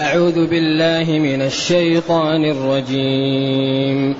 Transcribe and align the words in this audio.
أعوذ 0.00 0.46
بالله 0.46 1.18
من 1.18 1.42
الشيطان 1.42 2.44
الرجيم. 2.44 4.14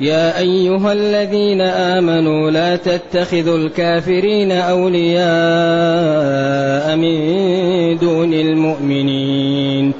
يا 0.00 0.38
أيها 0.38 0.92
الذين 0.92 1.60
آمنوا 1.60 2.50
لا 2.50 2.76
تتخذوا 2.76 3.58
الكافرين 3.58 4.52
أولياء 4.52 5.26
من 6.96 7.16
دون 7.98 8.34
المؤمنين. 8.34 9.92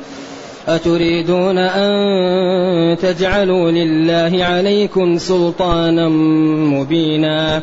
أتريدون 0.69 1.59
أن 1.59 2.97
تجعلوا 2.97 3.71
لله 3.71 4.45
عليكم 4.45 5.19
سلطانا 5.19 6.09
مبينا. 6.79 7.63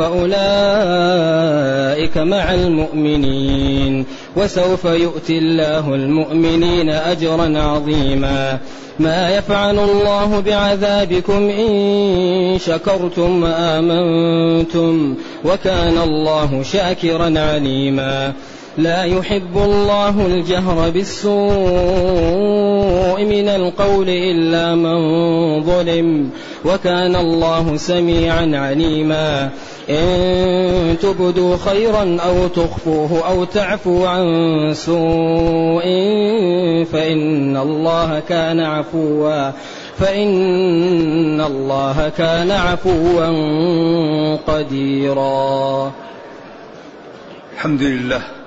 فأولئك 0.00 0.30
مع 2.18 2.54
المؤمنين 2.54 4.06
وسوف 4.36 4.84
يؤتي 4.84 5.38
الله 5.38 5.94
المؤمنين 5.94 6.90
أجرا 6.90 7.58
عظيما. 7.58 8.58
ما 8.98 9.36
يفعل 9.36 9.78
الله 9.78 10.40
بعذابكم 10.40 11.50
إن 11.50 12.58
شكرتم 12.58 13.42
وآمنتم 13.42 15.14
وكان 15.44 15.98
الله 15.98 16.62
شاكرا 16.62 17.40
عليما. 17.40 18.32
لا 18.78 19.04
يحب 19.04 19.56
الله 19.56 20.26
الجهر 20.26 20.90
بالسوء 20.90 22.79
من 23.24 23.48
القول 23.48 24.08
إلا 24.08 24.74
من 24.74 25.00
ظلم 25.64 26.30
وكان 26.64 27.16
الله 27.16 27.76
سميعا 27.76 28.50
عليما. 28.54 29.50
إن 29.90 30.96
تبدوا 31.02 31.56
خيرا 31.56 32.16
أو 32.26 32.46
تخفوه 32.48 33.28
أو 33.28 33.44
تعفوا 33.44 34.08
عن 34.08 34.24
سوء 34.74 35.84
فإن 36.92 37.56
الله 37.56 38.22
كان 38.28 38.60
عفوا 38.60 39.50
فإن 39.98 41.40
الله 41.40 42.12
كان 42.18 42.50
عفوا 42.50 43.26
قديرا. 44.36 45.92
الحمد 47.54 47.82
لله. 47.82 48.39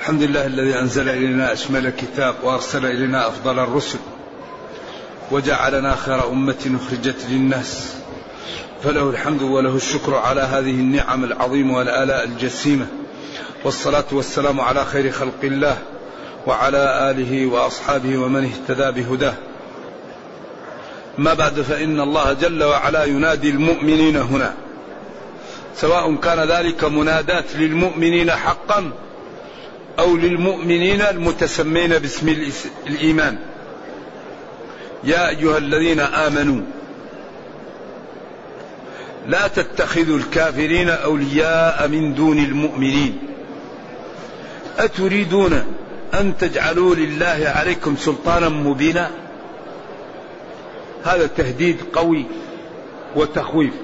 الحمد 0.00 0.22
لله 0.22 0.46
الذي 0.46 0.78
أنزل 0.78 1.08
إلينا 1.08 1.52
أشمل 1.52 1.90
كتاب 1.90 2.34
وأرسل 2.42 2.86
إلينا 2.86 3.28
أفضل 3.28 3.58
الرسل 3.58 3.98
وجعلنا 5.30 5.96
خير 5.96 6.28
أمة 6.28 6.78
أخرجت 6.84 7.26
للناس 7.28 7.94
فله 8.82 9.10
الحمد 9.10 9.42
وله 9.42 9.76
الشكر 9.76 10.14
على 10.14 10.40
هذه 10.40 10.70
النعم 10.70 11.24
العظيمة 11.24 11.76
والآلاء 11.76 12.24
الجسيمة 12.24 12.86
والصلاة 13.64 14.04
والسلام 14.12 14.60
على 14.60 14.84
خير 14.84 15.10
خلق 15.10 15.40
الله 15.44 15.78
وعلى 16.46 17.10
آله 17.10 17.46
وأصحابه 17.46 18.18
ومن 18.18 18.44
اهتدى 18.44 19.02
بهداه. 19.02 19.34
ما 21.18 21.34
بعد 21.34 21.60
فإن 21.60 22.00
الله 22.00 22.32
جل 22.32 22.64
وعلا 22.64 23.04
ينادي 23.04 23.50
المؤمنين 23.50 24.16
هنا. 24.16 24.54
سواء 25.76 26.14
كان 26.14 26.40
ذلك 26.48 26.84
منادات 26.84 27.56
للمؤمنين 27.56 28.30
حقا 28.30 28.92
أو 29.98 30.16
للمؤمنين 30.16 31.00
المتسمين 31.00 31.98
باسم 31.98 32.28
الإيمان. 32.86 33.38
يا 35.04 35.28
أيها 35.28 35.58
الذين 35.58 36.00
آمنوا 36.00 36.60
لا 39.26 39.48
تتخذوا 39.48 40.18
الكافرين 40.18 40.88
أولياء 40.88 41.88
من 41.88 42.14
دون 42.14 42.38
المؤمنين. 42.38 43.18
أتريدون 44.78 45.64
أن 46.14 46.36
تجعلوا 46.38 46.94
لله 46.94 47.52
عليكم 47.56 47.96
سلطانا 47.96 48.48
مبينا؟ 48.48 49.10
هذا 51.04 51.26
تهديد 51.26 51.76
قوي 51.92 52.26
وتخويف. 53.16 53.74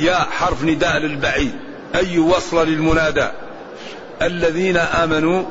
يا 0.00 0.14
حرف 0.14 0.64
نداء 0.64 0.98
للبعيد 0.98 1.52
أي 1.94 2.18
وصل 2.18 2.68
للمنادى؟ 2.68 3.28
الذين 4.22 4.76
آمنوا 4.76 5.44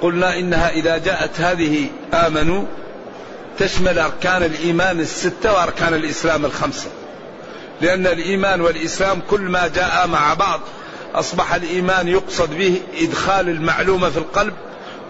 قلنا 0.00 0.38
إنها 0.38 0.70
إذا 0.70 0.98
جاءت 0.98 1.40
هذه 1.40 1.86
آمنوا 2.14 2.64
تشمل 3.58 3.98
أركان 3.98 4.42
الإيمان 4.42 5.00
الستة 5.00 5.52
وأركان 5.52 5.94
الإسلام 5.94 6.44
الخمسة. 6.44 6.88
لأن 7.80 8.06
الإيمان 8.06 8.60
والإسلام 8.60 9.20
كل 9.30 9.40
ما 9.40 9.68
جاء 9.68 10.06
مع 10.06 10.34
بعض 10.34 10.60
أصبح 11.14 11.54
الإيمان 11.54 12.08
يقصد 12.08 12.54
به 12.54 12.80
إدخال 13.00 13.48
المعلومة 13.48 14.10
في 14.10 14.16
القلب 14.16 14.54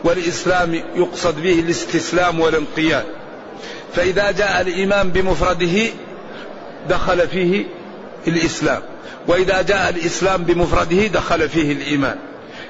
والإسلام 0.04 0.74
يقصد 0.74 1.42
به 1.42 1.60
الاستسلام 1.60 2.40
والانقياد. 2.40 3.04
فإذا 3.94 4.30
جاء 4.30 4.60
الإيمان 4.60 5.10
بمفرده 5.10 5.90
دخل 6.88 7.28
فيه 7.28 7.66
الإسلام 8.28 8.82
وإذا 9.26 9.62
جاء 9.62 9.90
الإسلام 9.90 10.44
بمفرده 10.44 11.06
دخل 11.06 11.48
فيه 11.48 11.72
الإيمان. 11.72 12.27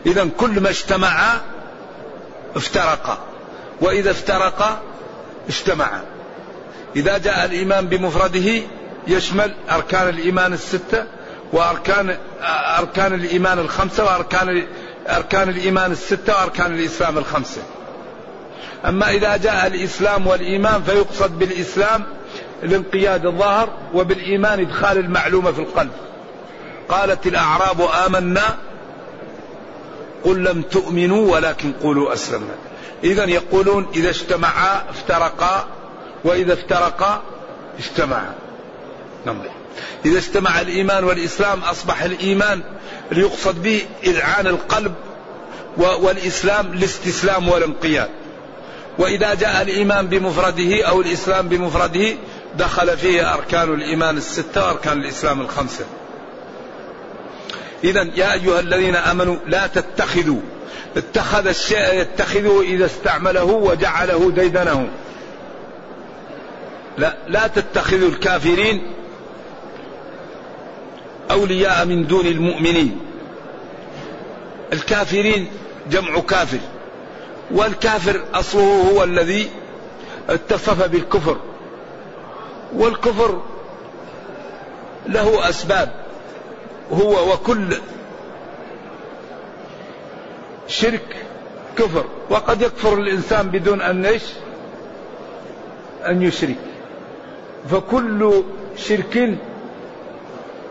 إذا 0.09 0.29
كل 0.37 0.61
ما 0.61 0.71
اجتمع 0.71 1.41
افترقا 2.57 3.19
وإذا 3.81 4.11
افترقا 4.11 4.81
اجتمعا 5.49 6.03
إذا 6.97 7.19
جاء 7.19 7.45
الإيمان 7.45 7.87
بمفرده 7.87 8.63
يشمل 9.07 9.55
أركان 9.71 10.09
الإيمان 10.09 10.53
الستة 10.53 11.05
وأركان 11.53 12.17
أركان 12.79 13.15
الإيمان 13.15 13.59
الخمسة 13.59 14.05
وأركان 14.05 14.67
أركان 15.09 15.49
الإيمان 15.49 15.93
الستة 15.93 16.33
وأركان 16.33 16.75
الإسلام 16.75 17.19
الخمسة. 17.19 17.63
أما 18.85 19.11
إذا 19.11 19.37
جاء 19.37 19.67
الإسلام 19.67 20.27
والإيمان 20.27 20.83
فيقصد 20.83 21.39
بالإسلام 21.39 22.05
الانقياد 22.63 23.27
الظاهر 23.27 23.69
وبالإيمان 23.95 24.61
إدخال 24.61 24.99
المعلومة 24.99 25.53
في 25.53 25.59
القلب. 25.59 25.91
قالت 26.89 27.27
الأعراب 27.27 27.89
آمنا 28.07 28.57
قل 30.25 30.45
لم 30.45 30.63
تؤمنوا 30.63 31.33
ولكن 31.33 31.73
قولوا 31.73 32.13
أسلمنا. 32.13 32.55
إذا 33.05 33.25
يقولون 33.25 33.87
إذا 33.95 34.11
اجتمعا 34.11 34.83
افترقا 34.91 35.67
وإذا 36.25 36.53
افترقا 36.53 37.23
اجتمعا. 37.79 38.35
نعم. 39.27 39.43
إذا 40.05 40.19
اجتمع 40.19 40.61
الإيمان 40.61 41.05
والإسلام 41.05 41.61
أصبح 41.61 42.03
الإيمان 42.03 42.63
اللي 43.13 43.23
يقصد 43.23 43.63
به 43.63 43.83
إذعان 44.05 44.47
القلب 44.47 44.95
والإسلام 45.77 46.73
الاستسلام 46.73 47.49
والانقياد. 47.49 48.09
وإذا 48.99 49.35
جاء 49.35 49.63
الإيمان 49.63 50.07
بمفرده 50.07 50.85
أو 50.85 51.01
الإسلام 51.01 51.49
بمفرده 51.49 52.15
دخل 52.59 52.99
فيه 52.99 53.35
أركان 53.35 53.75
الإيمان 53.75 54.17
الستة 54.17 54.67
وأركان 54.67 54.99
الإسلام 55.01 55.41
الخمسة. 55.41 55.85
إذا 57.85 58.09
يا 58.17 58.33
أيها 58.33 58.61
الذين 58.61 58.97
آمنوا 58.97 59.37
لا 59.47 59.67
تتخذوا 59.67 60.41
اتخذ 60.97 61.47
الشيء 61.47 61.95
يتخذه 61.95 62.61
إذا 62.61 62.87
استعمله 62.87 63.45
وجعله 63.45 64.31
ديدنه. 64.31 64.89
لا 66.99 67.17
لا 67.29 67.47
تتخذوا 67.47 68.09
الكافرين 68.09 68.83
أولياء 71.31 71.87
من 71.87 72.07
دون 72.07 72.27
المؤمنين. 72.27 73.01
الكافرين 74.73 75.49
جمع 75.91 76.21
كافر 76.21 76.59
والكافر 77.51 78.25
أصله 78.35 78.91
هو 78.93 79.05
الذي 79.05 79.51
اتصف 80.29 80.89
بالكفر 80.89 81.37
والكفر 82.75 83.43
له 85.07 85.49
أسباب. 85.49 86.08
هو 86.93 87.33
وكل 87.33 87.77
شرك 90.67 91.17
كفر. 91.79 92.05
وقد 92.31 92.63
يكفر 92.63 92.95
الإنسان 92.95 93.49
بدون 93.49 93.81
أن 93.81 94.07
إيش؟ 94.07 94.23
أن 96.07 96.23
يشرك. 96.23 96.57
فكل 97.71 98.43
شرك 98.77 99.39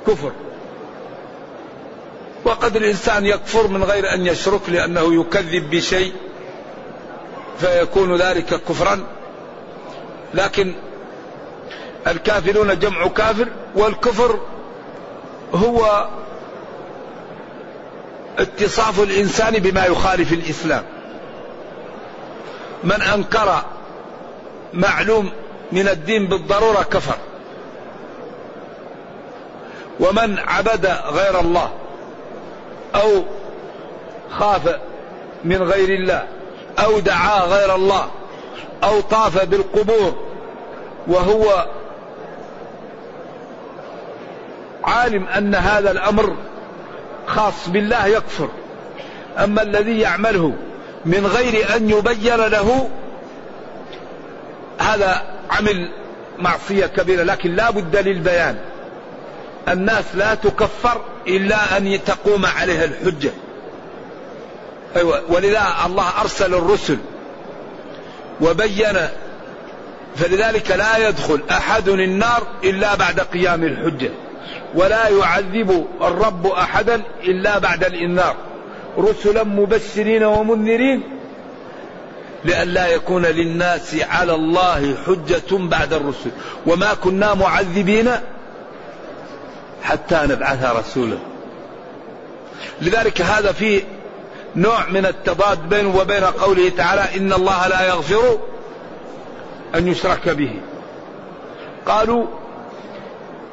كفر. 0.08 0.32
وقد 2.46 2.76
الإنسان 2.76 3.26
يكفر 3.26 3.68
من 3.68 3.84
غير 3.84 4.14
أن 4.14 4.28
يشرك 4.28 4.62
لأنه 4.70 5.22
يكذب 5.22 5.70
بشيء 5.70 6.14
فيكون 7.58 8.16
ذلك 8.16 8.62
كفرا. 8.70 9.04
لكن 10.34 10.74
الكافرون 12.08 12.80
جمع 12.80 13.08
كافر 13.08 13.48
والكفر 13.76 14.40
هو 15.54 16.08
اتصاف 18.40 19.04
الإنسان 19.04 19.54
بما 19.54 19.86
يخالف 19.86 20.34
الإسلام. 20.34 20.84
من 22.84 23.02
أنكر 23.02 23.62
معلوم 24.74 25.32
من 25.72 25.88
الدين 25.88 26.28
بالضرورة 26.28 26.84
كفر. 26.84 27.18
ومن 30.00 30.40
عبد 30.40 30.86
غير 31.06 31.40
الله 31.40 31.70
أو 32.96 33.24
خاف 34.32 34.80
من 35.44 35.64
غير 35.64 35.90
الله 35.90 36.28
أو 36.80 37.00
دعا 37.00 37.40
غير 37.40 37.76
الله 37.76 38.08
أو 38.84 39.02
طاف 39.02 39.46
بالقبور 39.46 40.16
وهو 41.08 41.66
عالم 44.88 45.28
أن 45.28 45.56
هذا 45.56 45.92
الأمر 45.92 46.36
خاص 47.28 47.70
بالله 47.70 48.06
يكفر. 48.06 48.50
أما 49.38 49.62
الذي 49.62 50.00
يعمله 50.00 50.54
من 51.06 51.26
غير 51.26 51.76
أن 51.76 51.90
يبين 51.90 52.36
له 52.36 52.90
هذا 54.80 55.22
عمل 55.50 55.90
معصية 56.40 56.86
كبيرة 56.86 57.24
لكن 57.24 57.56
لا 57.56 57.70
بد 57.70 57.96
للبيان. 57.96 58.58
الناس 59.68 60.06
لا 60.14 60.36
تكفر 60.36 61.02
إلا 61.28 61.78
أن 61.78 62.00
تقوم 62.06 62.46
عليها 62.46 62.86
الحجة. 62.86 63.32
أيوة 64.96 65.22
ولذا 65.30 65.68
الله 65.86 66.22
أرسل 66.22 66.54
الرسل 66.54 66.98
وبين 68.42 68.98
فلذلك 70.16 70.72
لا 70.72 71.10
يدخل 71.10 71.44
أحد 71.52 71.90
النار 71.90 72.44
إلا 72.64 72.96
بعد 72.96 73.20
قيام 73.20 73.64
الحجة. 73.64 74.10
ولا 74.76 75.08
يعذب 75.10 75.88
الرب 76.02 76.48
أحدا 76.48 77.02
إلا 77.24 77.58
بعد 77.58 77.84
الإنذار. 77.84 78.36
رسلا 78.98 79.44
مبشرين 79.44 80.24
ومنذرين 80.24 81.04
لئلا 82.46 82.88
يكون 82.88 83.26
للناس 83.26 83.96
على 84.10 84.34
الله 84.36 84.96
حجة 85.06 85.52
بعد 85.52 85.94
الرسل. 85.94 86.32
وما 86.66 86.94
كنا 86.94 87.34
معذبين 87.34 88.12
حتى 89.84 90.20
نبعث 90.24 90.66
رسولا. 90.66 91.18
لذلك 92.82 93.22
هذا 93.22 93.52
فيه 93.52 93.82
نوع 94.56 94.90
من 94.90 95.06
التضاد 95.06 95.70
بينه 95.70 95.98
وبين 95.98 96.24
قوله 96.24 96.70
تعالى 96.70 97.18
إن 97.18 97.34
الله 97.34 97.68
لا 97.68 97.88
يغفر 97.88 98.38
أن 99.76 99.88
يشرك 99.88 100.30
به. 100.30 100.52
قالوا 101.86 102.26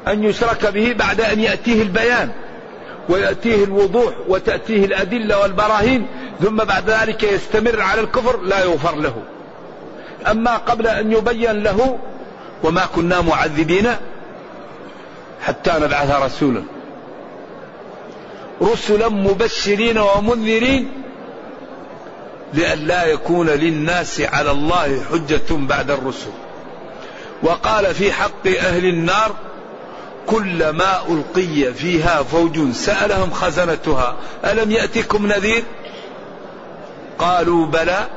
أن 0.07 0.23
يشرك 0.23 0.65
به 0.65 0.93
بعد 0.93 1.21
أن 1.21 1.39
يأتيه 1.39 1.81
البيان 1.81 2.31
ويأتيه 3.09 3.63
الوضوح 3.63 4.13
وتأتيه 4.27 4.85
الأدلة 4.85 5.39
والبراهين 5.39 6.07
ثم 6.41 6.57
بعد 6.57 6.89
ذلك 6.89 7.23
يستمر 7.23 7.81
على 7.81 8.01
الكفر 8.01 8.41
لا 8.41 8.59
يغفر 8.59 8.95
له. 8.95 9.15
أما 10.31 10.57
قبل 10.57 10.87
أن 10.87 11.11
يبين 11.11 11.63
له 11.63 11.99
وما 12.63 12.85
كنا 12.95 13.21
معذبين 13.21 13.95
حتى 15.41 15.71
نبعث 15.81 16.11
رسولا. 16.23 16.63
رسلا 18.61 19.09
مبشرين 19.09 19.97
ومنذرين 19.97 20.91
لئلا 22.53 23.05
يكون 23.05 23.49
للناس 23.49 24.21
على 24.21 24.51
الله 24.51 25.01
حجة 25.11 25.51
بعد 25.51 25.91
الرسل. 25.91 26.31
وقال 27.43 27.95
في 27.95 28.13
حق 28.13 28.47
أهل 28.47 28.85
النار 28.85 29.35
كلما 30.27 31.01
ألقي 31.09 31.73
فيها 31.73 32.23
فوج 32.23 32.71
سألهم 32.71 33.31
خزنتها. 33.31 34.15
ألم 34.45 34.71
يأتكم 34.71 35.27
نذير؟ 35.27 35.63
قالوا 37.19 37.65
بلى. 37.65 38.07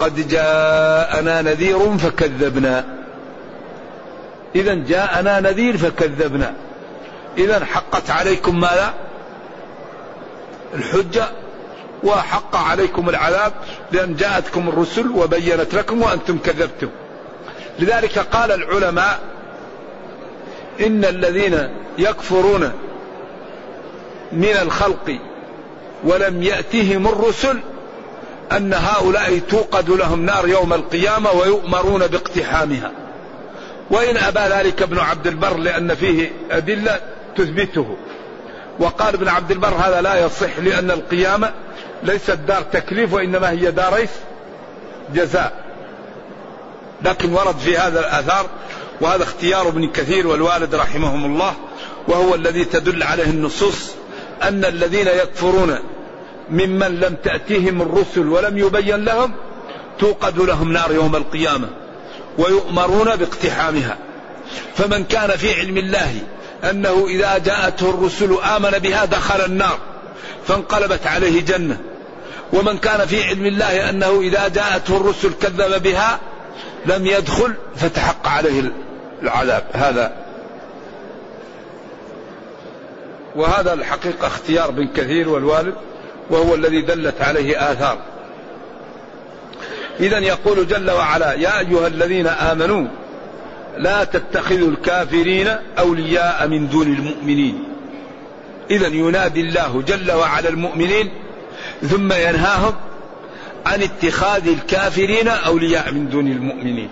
قد 0.00 0.28
جاءنا 0.28 1.42
نذير 1.42 1.98
فكذبنا. 1.98 2.84
إذا 4.54 4.74
جاءنا 4.74 5.40
نذير 5.40 5.76
فكذبنا. 5.76 6.54
إذا 7.38 7.64
حقت 7.64 8.10
عليكم 8.10 8.60
ماذا؟ 8.60 8.94
الحجة. 10.74 11.24
وحق 12.04 12.56
عليكم 12.56 13.08
العذاب 13.08 13.52
لأن 13.92 14.16
جاءتكم 14.16 14.68
الرسل 14.68 15.10
وبينت 15.10 15.74
لكم 15.74 16.02
وأنتم 16.02 16.38
كذبتم. 16.38 16.88
لذلك 17.78 18.18
قال 18.18 18.52
العلماء 18.52 19.20
إن 20.80 21.04
الذين 21.04 21.68
يكفرون 21.98 22.72
من 24.32 24.56
الخلق 24.62 25.18
ولم 26.04 26.42
يأتهم 26.42 27.06
الرسل 27.06 27.58
أن 28.52 28.74
هؤلاء 28.74 29.38
توقد 29.38 29.90
لهم 29.90 30.26
نار 30.26 30.48
يوم 30.48 30.72
القيامة 30.72 31.30
ويؤمرون 31.32 32.06
باقتحامها. 32.06 32.90
وإن 33.90 34.16
أبى 34.16 34.40
ذلك 34.40 34.82
ابن 34.82 34.98
عبد 34.98 35.26
البر 35.26 35.56
لأن 35.56 35.94
فيه 35.94 36.32
أدلة 36.50 37.00
تثبته. 37.36 37.96
وقال 38.78 39.14
ابن 39.14 39.28
عبد 39.28 39.50
البر 39.50 39.74
هذا 39.74 40.00
لا 40.00 40.26
يصح 40.26 40.58
لأن 40.58 40.90
القيامة 40.90 41.52
ليست 42.02 42.38
دار 42.48 42.62
تكليف 42.62 43.12
وإنما 43.12 43.50
هي 43.50 43.70
دار 43.70 44.06
جزاء. 45.14 45.52
لكن 47.04 47.32
ورد 47.32 47.56
في 47.56 47.78
هذا 47.78 48.00
الآثار 48.00 48.46
وهذا 49.02 49.22
اختيار 49.22 49.68
ابن 49.68 49.88
كثير 49.88 50.26
والوالد 50.26 50.74
رحمهم 50.74 51.24
الله 51.24 51.54
وهو 52.08 52.34
الذي 52.34 52.64
تدل 52.64 53.02
عليه 53.02 53.24
النصوص 53.24 53.90
أن 54.42 54.64
الذين 54.64 55.06
يكفرون 55.06 55.78
ممن 56.50 57.00
لم 57.00 57.16
تأتيهم 57.24 57.82
الرسل 57.82 58.28
ولم 58.28 58.58
يبين 58.58 59.04
لهم 59.04 59.32
توقد 59.98 60.40
لهم 60.40 60.72
نار 60.72 60.92
يوم 60.92 61.16
القيامة 61.16 61.68
ويؤمرون 62.38 63.16
باقتحامها. 63.16 63.98
فمن 64.76 65.04
كان 65.04 65.30
في 65.30 65.54
علم 65.54 65.76
الله 65.76 66.14
أنه 66.70 67.06
إذا 67.08 67.38
جاءته 67.38 67.90
الرسل 67.90 68.36
آمن 68.56 68.70
بها 68.70 69.04
دخل 69.04 69.44
النار 69.44 69.78
فانقلبت 70.46 71.06
عليه 71.06 71.40
جنة. 71.40 71.78
ومن 72.52 72.78
كان 72.78 73.06
في 73.06 73.24
علم 73.24 73.46
الله 73.46 73.90
أنه 73.90 74.20
إذا 74.20 74.48
جاءته 74.48 74.96
الرسل 74.96 75.30
كذب 75.42 75.82
بها 75.82 76.20
لم 76.86 77.06
يدخل 77.06 77.54
فتحق 77.76 78.28
عليه 78.28 78.72
العذاب 79.22 79.64
هذا. 79.72 80.12
وهذا 83.36 83.72
الحقيقة 83.72 84.26
اختيار 84.26 84.70
بن 84.70 84.88
كثير 84.88 85.28
والوالد 85.28 85.74
وهو 86.30 86.54
الذي 86.54 86.82
دلت 86.82 87.22
عليه 87.22 87.72
آثار. 87.72 87.98
إذا 90.00 90.18
يقول 90.18 90.66
جل 90.66 90.90
وعلا 90.90 91.32
يا 91.32 91.58
أيها 91.58 91.86
الذين 91.86 92.26
آمنوا 92.26 92.88
لا 93.76 94.04
تتخذوا 94.04 94.70
الكافرين 94.70 95.48
أولياء 95.78 96.48
من 96.48 96.68
دون 96.68 96.86
المؤمنين. 96.86 97.64
إذا 98.70 98.86
ينادي 98.86 99.40
الله 99.40 99.82
جل 99.86 100.12
وعلا 100.12 100.48
المؤمنين 100.48 101.12
ثم 101.82 102.12
ينهاهم 102.12 102.74
عن 103.66 103.82
اتخاذ 103.82 104.48
الكافرين 104.48 105.28
أولياء 105.28 105.92
من 105.92 106.08
دون 106.08 106.26
المؤمنين. 106.26 106.88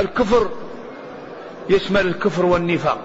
الكفر 0.00 0.48
يشمل 1.68 2.06
الكفر 2.06 2.46
والنفاق. 2.46 2.98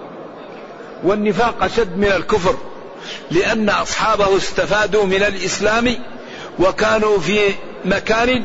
والنفاق 1.04 1.64
أشد 1.64 1.96
من 1.98 2.12
الكفر 2.12 2.56
لأن 3.30 3.68
أصحابه 3.68 4.36
استفادوا 4.36 5.04
من 5.04 5.22
الإسلام 5.22 5.96
وكانوا 6.58 7.18
في 7.18 7.38
مكان 7.84 8.44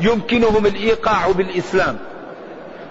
يمكنهم 0.00 0.66
الإيقاع 0.66 1.30
بالإسلام 1.30 1.98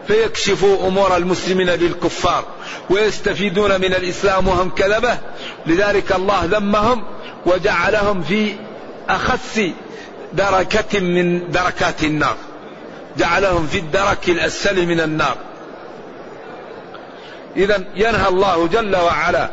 فيكشفوا 0.07 0.87
أمور 0.87 1.17
المسلمين 1.17 1.75
بالكفار 1.75 2.45
ويستفيدون 2.89 3.71
من 3.71 3.93
الإسلام 3.93 4.47
وهم 4.47 4.69
كذبة. 4.69 5.17
لذلك 5.65 6.11
الله 6.11 6.45
ذمهم 6.45 7.03
وجعلهم 7.45 8.21
في 8.21 8.55
أخس 9.09 9.61
دركة 10.33 10.99
من 10.99 11.51
دركات 11.51 12.03
النار. 12.03 12.35
جعلهم 13.17 13.67
في 13.67 13.77
الدرك 13.77 14.29
الأسفل 14.29 14.85
من 14.85 14.99
النار. 14.99 15.37
إذا 17.55 17.83
ينهى 17.95 18.27
الله 18.29 18.67
جل 18.67 18.95
وعلا 18.95 19.49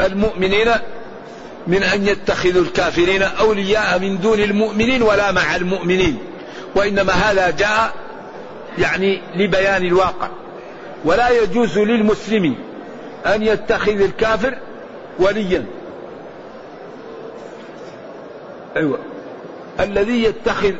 المؤمنين 0.00 0.68
من 1.66 1.82
أن 1.82 2.06
يتخذوا 2.06 2.62
الكافرين 2.62 3.22
أولياء 3.22 3.98
من 3.98 4.20
دون 4.20 4.40
المؤمنين 4.40 5.02
ولا 5.02 5.32
مع 5.32 5.56
المؤمنين. 5.56 6.18
وإنما 6.74 7.12
هذا 7.12 7.50
جاء 7.50 7.92
يعني 8.78 9.22
لبيان 9.36 9.86
الواقع. 9.86 10.28
ولا 11.04 11.28
يجوز 11.28 11.78
للمسلم 11.78 12.56
أن 13.26 13.42
يتخذ 13.42 14.00
الكافر 14.00 14.58
وليا. 15.18 15.64
أيوة. 18.76 18.98
الذي 19.80 20.24
يتخذ 20.24 20.72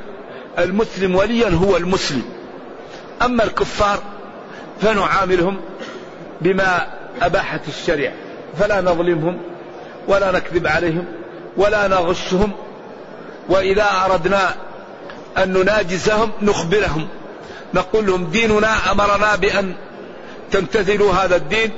المسلم 0.59 1.15
وليا 1.17 1.49
هو 1.49 1.77
المسلم. 1.77 2.23
أما 3.23 3.45
الكفار 3.45 3.99
فنعاملهم 4.81 5.61
بما 6.41 6.87
أباحت 7.23 7.61
الشريعة 7.69 8.13
فلا 8.59 8.81
نظلمهم 8.81 9.39
ولا 10.09 10.33
نكذب 10.33 10.67
عليهم 10.67 11.05
ولا 11.57 11.89
نغشهم 11.89 12.53
وإذا 13.49 13.87
أردنا 14.05 14.55
أن 15.39 15.53
نناجزهم 15.53 16.31
نخبرهم. 16.43 17.09
نقول 17.75 18.07
لهم 18.07 18.25
ديننا 18.25 18.93
أمرنا 18.93 19.37
بأن 19.37 19.75
تمتثلوا 20.53 21.13
هذا 21.13 21.37
الدين 21.37 21.71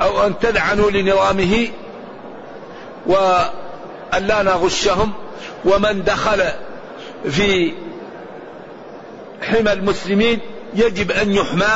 أو 0.00 0.26
أن 0.26 0.38
تدعنوا 0.38 0.90
لنظامه 0.90 1.68
وأن 3.06 4.26
لا 4.26 4.42
نغشهم. 4.42 5.12
ومن 5.64 6.04
دخل 6.04 6.42
في 7.30 7.72
حمى 9.42 9.72
المسلمين 9.72 10.38
يجب 10.74 11.10
أن 11.10 11.32
يحمى 11.32 11.72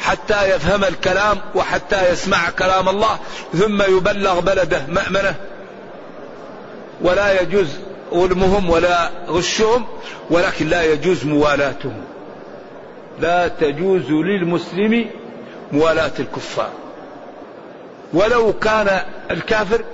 حتى 0.00 0.54
يفهم 0.54 0.84
الكلام 0.84 1.38
وحتى 1.54 2.12
يسمع 2.12 2.50
كلام 2.50 2.88
الله 2.88 3.18
ثم 3.52 3.82
يبلغ 3.82 4.40
بلده 4.40 4.86
مأمنة. 4.88 5.34
ولا 7.00 7.42
يجوز 7.42 7.68
ظلمهم 8.14 8.70
ولا 8.70 9.10
غشهم 9.28 9.86
ولكن 10.30 10.68
لا 10.68 10.82
يجوز 10.92 11.24
موالاتهم. 11.24 12.04
لا 13.20 13.48
تجوز 13.48 14.10
للمسلم 14.10 15.10
موالاة 15.72 16.12
الكفار. 16.18 16.70
ولو 18.12 18.52
كان 18.52 19.00
الكافر 19.30 19.84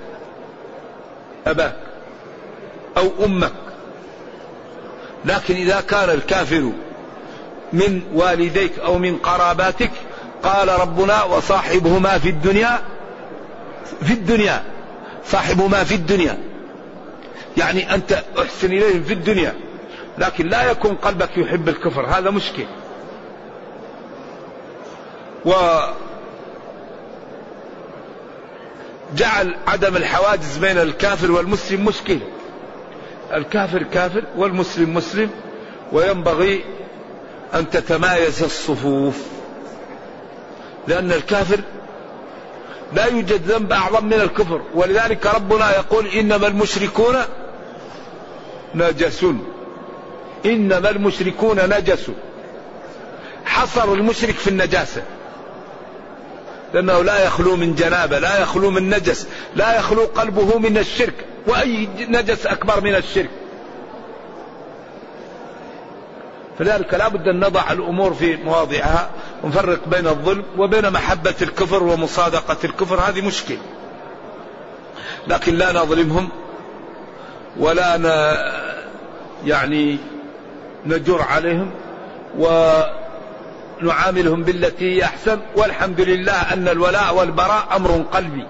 أباك 1.47 1.77
أو 2.97 3.11
أمك 3.25 3.68
لكن 5.25 5.55
إذا 5.55 5.81
كان 5.81 6.11
الكافر 6.11 6.73
من 7.73 8.03
والديك 8.15 8.79
أو 8.79 8.99
من 8.99 9.17
قراباتك 9.17 9.91
قال 10.43 10.81
ربنا 10.81 11.23
وصاحبهما 11.23 12.19
في 12.19 12.29
الدنيا 12.29 12.81
في 14.03 14.13
الدنيا 14.13 14.63
صاحبهما 15.27 15.85
في 15.85 15.95
الدنيا. 15.95 16.39
يعني 17.57 17.95
أنت 17.95 18.23
أحسن 18.39 18.67
إليهم 18.67 19.03
في 19.03 19.13
الدنيا 19.13 19.55
لكن 20.19 20.47
لا 20.47 20.71
يكون 20.71 20.95
قلبك 20.95 21.39
يحب 21.39 21.69
الكفر 21.69 22.07
هذا 22.07 22.31
مشكل. 22.31 22.65
و 25.45 25.53
جعل 29.17 29.57
عدم 29.67 29.97
الحواجز 29.97 30.59
بين 30.59 30.79
الكافر 30.79 31.31
والمسلم 31.31 31.85
مشكلة 31.85 32.21
الكافر 33.35 33.83
كافر 33.83 34.25
والمسلم 34.37 34.95
مسلم 34.95 35.31
وينبغي 35.93 36.65
أن 37.55 37.71
تتمايز 37.71 38.43
الصفوف. 38.43 39.23
لأن 40.89 41.13
الكافر 41.13 41.61
لا 42.93 43.05
يوجد 43.05 43.51
ذنب 43.51 43.73
أعظم 43.73 44.05
من 44.05 44.13
الكفر 44.13 44.61
ولذلك 44.75 45.27
ربنا 45.27 45.71
يقول 45.77 46.07
إنما 46.07 46.47
المشركون 46.47 47.17
نجس. 48.75 49.25
إنما 50.47 50.91
المشركون 50.91 51.59
نجس. 51.69 52.11
حصر 53.45 53.93
المشرك 53.93 54.35
في 54.35 54.49
النجاسة. 54.51 55.03
لأنه 56.75 57.03
لا 57.03 57.25
يخلو 57.25 57.57
من 57.57 57.75
جنابة 57.75 58.19
لا 58.19 58.43
يخلو 58.43 58.71
من 58.71 58.91
نجس 58.91 59.29
لا 59.57 59.79
يخلو 59.79 60.05
قلبه 60.05 60.59
من 60.59 60.79
الشرك. 60.79 61.15
وأي 61.49 61.89
نجس 62.09 62.47
أكبر 62.47 62.81
من 62.81 62.95
الشرك. 62.95 63.31
فلذلك 66.59 66.95
لا 66.95 67.09
بد 67.09 67.29
أن 67.29 67.41
نضع 67.41 67.73
الأمور 67.73 68.15
في 68.15 68.37
مواضعها 68.37 69.11
ونفرق 69.45 69.89
بين 69.89 70.07
الظلم 70.07 70.45
وبين 70.59 70.91
محبة 70.91 71.35
الكفر 71.43 71.83
ومصادقة 71.83 72.57
الكفر. 72.65 73.01
هذه 73.01 73.27
مشكلة. 73.27 73.59
لكن 75.29 75.55
لا 75.55 75.73
نظلمهم 75.73 76.29
ولا 77.57 77.97
ن... 77.97 78.35
يعني 79.47 79.99
نجر 80.87 81.23
عليهم 81.23 81.71
ونعاملهم 83.83 84.43
بالتي 84.43 84.97
هي 84.97 85.05
أحسن. 85.05 85.39
والحمد 85.57 86.01
لله 86.01 86.53
أن 86.53 86.69
الولاء 86.69 87.15
والبراء 87.15 87.69
أمر 87.77 88.05
قلبي. 88.13 88.47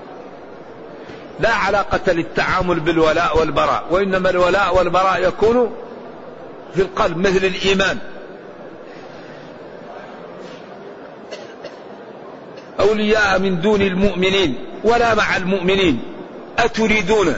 لا 1.40 1.54
علاقة 1.54 2.12
للتعامل 2.12 2.80
بالولاء 2.80 3.38
والبراء 3.38 3.84
وإنما 3.90 4.30
الولاء 4.30 4.76
والبراء 4.76 5.28
يكون 5.28 5.72
في 6.74 6.82
القلب 6.82 7.16
مثل 7.16 7.44
الإيمان. 7.44 7.98
أولياء 12.80 13.38
من 13.38 13.60
دون 13.60 13.82
المؤمنين 13.82 14.58
ولا 14.84 15.14
مع 15.14 15.36
المؤمنين 15.36 16.02
أتريدون 16.58 17.34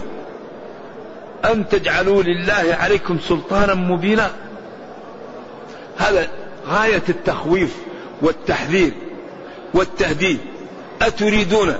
أن 1.45 1.69
تجعلوا 1.69 2.23
لله 2.23 2.76
عليكم 2.80 3.19
سلطانا 3.28 3.75
مبينا؟ 3.75 4.30
هذا 5.99 6.28
غاية 6.69 7.02
التخويف 7.09 7.76
والتحذير 8.23 8.92
والتهديد. 9.75 10.38
أتريدون 11.02 11.75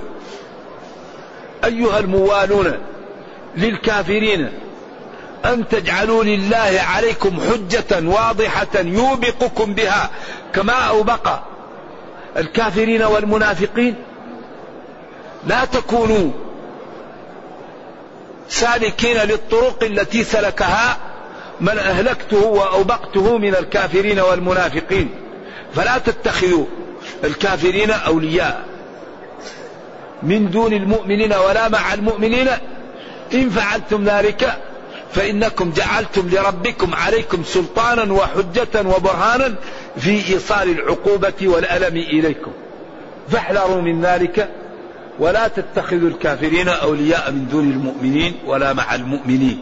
أيها 1.65 1.99
الموالون 1.99 2.73
للكافرين 3.57 4.49
أن 5.45 5.67
تجعلوا 5.67 6.23
لله 6.23 6.81
عليكم 6.95 7.39
حجة 7.39 8.07
واضحة 8.09 8.67
يوبقكم 8.75 9.73
بها 9.73 10.09
كما 10.53 10.73
أوبق 10.73 11.39
الكافرين 12.37 13.03
والمنافقين. 13.03 13.95
لا 15.47 15.65
تكونوا 15.65 16.31
سالكين 18.49 19.17
للطرق 19.17 19.83
التي 19.83 20.23
سلكها 20.23 20.97
من 21.61 21.77
أهلكته 21.77 22.45
وأوبقته 22.45 23.37
من 23.37 23.55
الكافرين 23.55 24.19
والمنافقين. 24.19 25.09
فلا 25.75 25.97
تتخذوا 25.97 26.65
الكافرين 27.23 27.91
أولياء. 27.91 28.70
من 30.23 30.51
دون 30.51 30.73
المؤمنين 30.73 31.33
ولا 31.33 31.69
مع 31.69 31.93
المؤمنين 31.93 32.47
إن 33.33 33.49
فعلتم 33.49 34.03
ذلك 34.03 34.57
فإنكم 35.13 35.71
جعلتم 35.71 36.29
لربكم 36.29 36.95
عليكم 36.95 37.43
سلطانا 37.43 38.13
وحجة 38.13 38.87
وبرهانا 38.95 39.55
في 39.97 40.33
إيصال 40.33 40.69
العقوبة 40.69 41.33
والألم 41.41 41.97
إليكم. 41.97 42.51
فاحذروا 43.29 43.81
من 43.81 44.01
ذلك 44.01 44.49
ولا 45.19 45.47
تتخذوا 45.47 46.09
الكافرين 46.09 46.69
أولياء 46.69 47.31
من 47.31 47.47
دون 47.47 47.71
المؤمنين 47.71 48.33
ولا 48.45 48.73
مع 48.73 48.95
المؤمنين. 48.95 49.59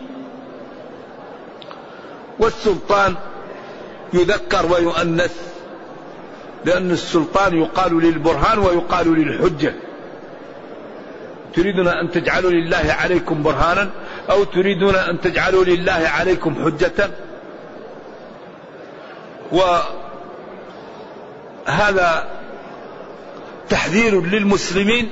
والسلطان 2.40 3.16
يذكر 4.14 4.66
ويؤنث 4.66 5.36
لأن 6.66 6.92
السلطان 6.92 7.58
يقال 7.58 8.02
للبرهان 8.02 8.60
ويقال 8.60 9.14
للحجة. 9.14 9.74
تريدون 11.56 11.88
أن 11.88 12.12
تجعلوا 12.12 12.52
لله 12.52 12.96
عليكم 13.00 13.44
برهانا 13.44 13.90
أو 14.30 14.44
تريدون 14.44 14.96
أن 14.96 15.22
تجعلوا 15.22 15.66
لله 15.66 16.10
عليكم 16.20 16.56
حجة؟ 16.66 17.10
وهذا 21.68 22.30
تحذير 23.70 24.22
للمسلمين 24.22 25.10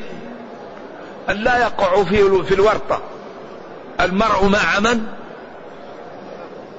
أن 1.30 1.36
لا 1.36 1.58
يقعوا 1.58 2.04
في 2.04 2.44
في 2.44 2.54
الورطة. 2.54 3.02
المرء 4.02 4.46
مع 4.46 4.80
من؟ 4.80 5.08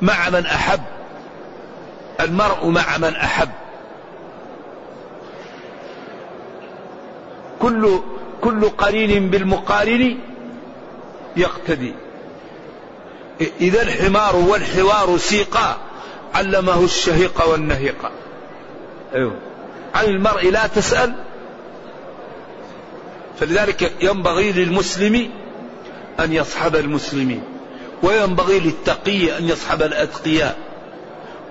مع 0.03 0.31
من 0.31 0.47
أحب. 0.47 0.81
المرء 2.21 2.67
مع 2.67 2.99
من 2.99 3.15
أحب. 3.17 3.49
كل 7.59 8.01
كل 8.49 8.69
قرين 8.69 9.31
بالمقارن 9.31 10.17
يقتدي. 11.37 11.93
إذا 13.61 13.83
الحمار 13.83 14.37
والحوار 14.37 15.19
سيقا 15.19 15.79
علمه 16.35 16.85
الشهيق 16.85 17.49
والنهيق. 17.49 18.11
أيوه. 19.15 19.37
عن 19.95 20.05
المرء 20.05 20.51
لا 20.51 20.67
تسأل. 20.67 21.15
فلذلك 23.41 23.93
ينبغي 24.01 24.53
للمسلم 24.53 25.31
أن 26.21 26.33
يصحب 26.33 26.77
المسلمين 26.77 27.43
وينبغي 28.03 28.61
للتقي 28.61 29.39
أن 29.39 29.49
يصحب 29.49 29.83
الأتقياء 29.83 30.57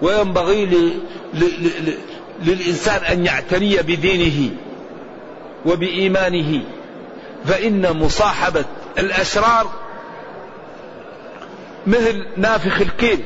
وينبغي 0.01 0.65
ل... 0.65 0.91
ل... 1.33 1.39
ل... 1.39 1.93
للإنسان 2.43 3.03
أن 3.03 3.25
يعتني 3.25 3.77
بدينه 3.77 4.51
وبإيمانه. 5.65 6.63
فإن 7.47 7.97
مصاحبة 7.97 8.65
الأشرار 8.97 9.67
مثل 11.87 12.25
نافخ 12.37 12.81
الكيل. 12.81 13.23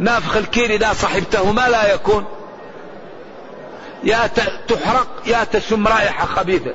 نافخ 0.00 0.36
الكيل 0.36 0.72
إذا 0.72 0.92
صحبته 0.92 1.52
ما 1.52 1.68
لا 1.68 1.94
يكون. 1.94 2.24
يا 4.04 4.26
تحرق 4.68 5.08
يا 5.26 5.44
تشم 5.44 5.88
رائحة 5.88 6.26
خبيثة. 6.26 6.74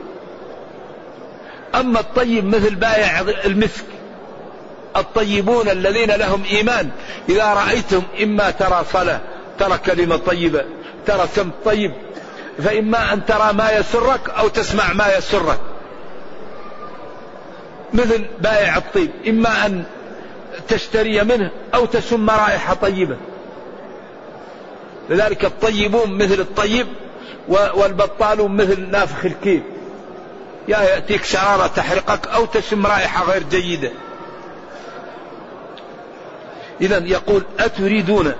أما 1.76 2.00
الطيب 2.00 2.46
مثل 2.46 2.76
بائع 2.76 3.20
المسك. 3.46 3.86
الطيبون 4.96 5.70
الذين 5.70 6.12
لهم 6.12 6.44
إيمان. 6.44 6.90
إذا 7.30 7.54
رأيتم 7.54 8.04
إما 8.24 8.52
ترى 8.52 8.86
صلاة 8.94 9.22
ترى 9.60 9.78
كلمة 9.78 10.18
طيبة 10.18 10.66
ترى 11.06 11.28
سم 11.36 11.50
طيب 11.66 11.94
فإما 12.64 13.14
أن 13.14 13.26
ترى 13.26 13.54
ما 13.54 13.72
يسرك 13.72 14.30
أو 14.30 14.48
تسمع 14.48 14.94
ما 14.94 15.18
يسرك. 15.18 15.60
مثل 17.94 18.26
بائع 18.42 18.78
الطيب 18.78 19.12
إما 19.28 19.66
أن 19.66 19.84
تشتري 20.68 21.24
منه 21.24 21.52
أو 21.74 21.86
تشم 21.86 22.30
رائحة 22.30 22.74
طيبة. 22.74 23.18
لذلك 25.10 25.46
الطيبون 25.46 26.18
مثل 26.18 26.40
الطيب 26.40 26.88
والبطالون 27.48 28.56
مثل 28.56 28.90
نافخ 28.90 29.26
الكيل. 29.26 29.64
يا 30.68 30.82
يأتيك 30.82 31.24
شرارة 31.24 31.68
تحرقك 31.68 32.28
أو 32.28 32.46
تشم 32.46 32.86
رائحة 32.86 33.32
غير 33.32 33.44
جيدة. 33.44 33.92
إذا 36.82 36.98
يقول 36.98 37.44
أتريدون 37.60 38.34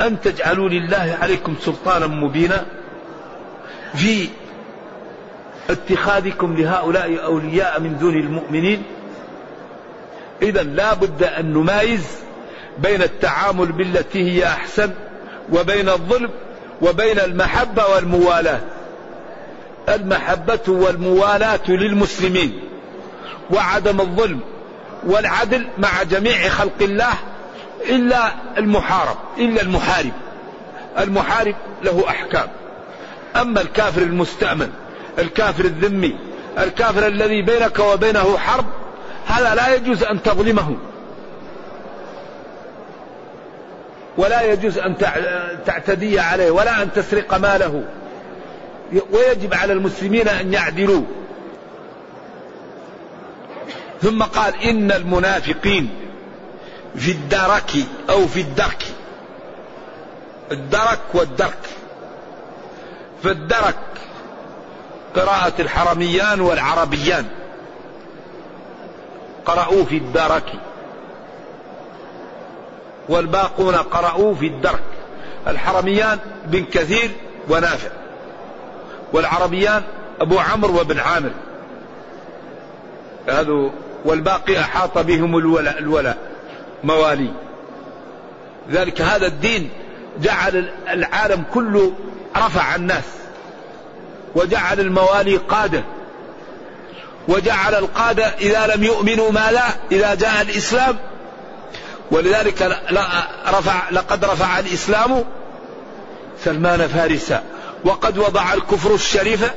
أن 0.00 0.20
تجعلوا 0.20 0.68
لله 0.68 1.18
عليكم 1.22 1.54
سلطانا 1.60 2.06
مبينا 2.06 2.66
في 3.94 4.28
اتخاذكم 5.70 6.56
لهؤلاء 6.56 7.24
أولياء 7.24 7.80
من 7.80 7.98
دون 7.98 8.14
المؤمنين؟ 8.14 8.82
إذا 10.42 10.62
لا 10.62 10.94
بد 10.94 11.22
أن 11.22 11.52
نمايز 11.52 12.06
بين 12.78 13.02
التعامل 13.02 13.72
بالتي 13.72 14.30
هي 14.30 14.46
أحسن 14.46 14.90
وبين 15.52 15.88
الظلم 15.88 16.30
وبين 16.82 17.20
المحبة 17.20 17.86
والموالاة. 17.86 18.60
المحبة 19.88 20.60
والموالاة 20.68 21.68
للمسلمين 21.68 22.60
وعدم 23.50 24.00
الظلم 24.00 24.40
والعدل 25.06 25.66
مع 25.78 26.02
جميع 26.02 26.48
خلق 26.48 26.82
الله 26.82 27.14
إلا 27.88 28.32
المحارب 28.58 29.16
إلا 29.38 29.62
المحارب. 29.62 30.12
المحارب 30.98 31.54
له 31.82 32.04
أحكام. 32.08 32.48
أما 33.36 33.60
الكافر 33.60 34.02
المستأمن 34.02 34.70
الكافر 35.18 35.64
الذمي 35.64 36.16
الكافر 36.58 37.06
الذي 37.06 37.42
بينك 37.42 37.78
وبينه 37.78 38.38
حرب 38.38 38.66
هذا 39.28 39.54
لا 39.54 39.74
يجوز 39.74 40.02
أن 40.02 40.22
تظلمه؟ 40.22 40.76
ولا 44.16 44.42
يجوز 44.42 44.78
أن 44.78 44.96
تعتدي 45.66 46.20
عليه 46.20 46.50
ولا 46.50 46.82
أن 46.82 46.92
تسرق 46.92 47.34
ماله. 47.34 47.84
ويجب 49.10 49.54
على 49.54 49.72
المسلمين 49.72 50.28
أن 50.28 50.52
يعدلوا. 50.52 51.02
ثم 54.02 54.22
قال 54.22 54.62
إن 54.62 54.92
المنافقين 54.92 55.90
في 56.96 57.10
الدرك 57.10 57.72
أو 58.10 58.26
في 58.26 58.40
الدرك. 58.40 58.84
الدرك 60.52 61.00
والدرك. 61.14 61.68
فالدرك 63.22 63.76
قراءة 65.16 65.52
الحرميان 65.58 66.40
والعربيان. 66.40 67.24
قرأوا 69.48 69.84
في 69.84 69.96
الدرك. 69.96 70.52
والباقون 73.08 73.74
قرأوا 73.74 74.34
في 74.34 74.46
الدرك. 74.46 74.82
الحرميان 75.46 76.18
بن 76.44 76.64
كثير 76.64 77.10
ونافع. 77.48 77.90
والعربيان 79.12 79.82
أبو 80.20 80.38
عمرو 80.38 80.78
وابن 80.78 80.98
عامر. 80.98 81.30
هذا 83.28 83.70
والباقي 84.04 84.60
أحاط 84.60 84.98
بهم 84.98 85.38
الولاء, 85.38 85.78
الولاء. 85.78 86.18
موالي. 86.84 87.32
ذلك 88.70 89.00
هذا 89.00 89.26
الدين 89.26 89.70
جعل 90.20 90.70
العالم 90.88 91.44
كله 91.54 91.92
رفع 92.36 92.74
الناس. 92.74 93.04
وجعل 94.34 94.80
الموالي 94.80 95.36
قادة. 95.36 95.82
وجعل 97.28 97.74
القادة 97.74 98.26
إذا 98.26 98.66
لم 98.74 98.84
يؤمنوا 98.84 99.30
ما 99.30 99.52
لا 99.52 99.64
إذا 99.92 100.14
جاء 100.14 100.42
الإسلام. 100.42 100.96
ولذلك 102.10 102.78
رفع 103.48 103.90
لقد 103.90 104.24
رفع 104.24 104.58
الإسلام 104.58 105.24
سلمان 106.44 106.88
فارسا. 106.88 107.42
وقد 107.84 108.18
وضع 108.18 108.54
الكفر 108.54 108.94
الشريف 108.94 109.50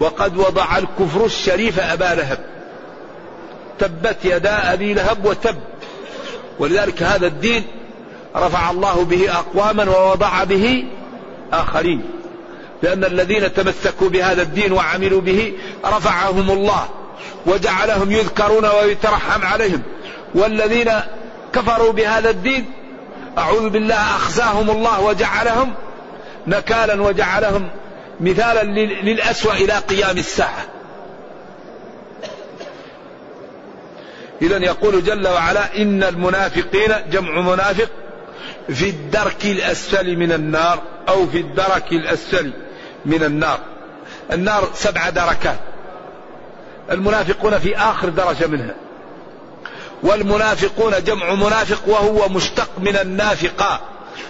وقد 0.00 0.36
وضع 0.36 0.78
الكفر 0.78 1.24
الشريف 1.24 1.80
أبا 1.80 2.14
لهب. 2.14 2.38
تبت 3.78 4.16
يدا 4.24 4.72
أبي 4.72 4.94
لهب 4.94 5.24
وتب. 5.24 5.56
ولذلك 6.58 7.02
هذا 7.02 7.26
الدين 7.26 7.64
رفع 8.36 8.70
الله 8.70 9.04
به 9.04 9.32
أقواما 9.32 9.90
ووضع 9.90 10.44
به 10.44 10.84
آخرين. 11.52 12.02
لأن 12.82 13.04
الذين 13.04 13.54
تمسكوا 13.54 14.08
بهذا 14.08 14.42
الدين 14.42 14.72
وعملوا 14.72 15.20
به 15.20 15.52
رفعهم 15.84 16.50
الله 16.50 16.88
وجعلهم 17.46 18.12
يذكرون 18.12 18.66
ويترحم 18.66 19.44
عليهم. 19.44 19.82
والذين 20.34 20.90
كفروا 21.52 21.92
بهذا 21.92 22.30
الدين 22.30 22.72
أعوذ 23.38 23.68
بالله 23.68 24.16
أخزاهم 24.16 24.70
الله 24.70 25.00
وجعلهم 25.00 25.74
نكالا 26.46 27.02
وجعلهم 27.02 27.70
مثالا 28.20 28.62
للأسوأ 29.02 29.52
إلى 29.52 29.72
قيام 29.72 30.18
الساعة. 30.18 30.64
إذا 34.42 34.58
يقول 34.58 35.04
جل 35.04 35.28
وعلا 35.28 35.76
إن 35.76 36.02
المنافقين 36.02 36.94
جمع 37.10 37.40
منافق 37.40 37.88
في 38.68 38.88
الدرك 38.88 39.44
الأسفل 39.44 40.16
من 40.16 40.32
النار 40.32 40.82
أو 41.08 41.26
في 41.26 41.38
الدرك 41.38 41.92
الأسفل. 41.92 42.52
من 43.06 43.24
النار. 43.24 43.58
النار 44.32 44.68
سبع 44.74 45.10
دركات. 45.10 45.58
المنافقون 46.90 47.58
في 47.58 47.76
آخر 47.76 48.08
درجة 48.08 48.46
منها. 48.46 48.74
والمنافقون 50.02 50.92
جمع 51.04 51.34
منافق 51.34 51.88
وهو 51.88 52.28
مشتق 52.28 52.68
من 52.78 52.96
النافقة. 52.96 53.80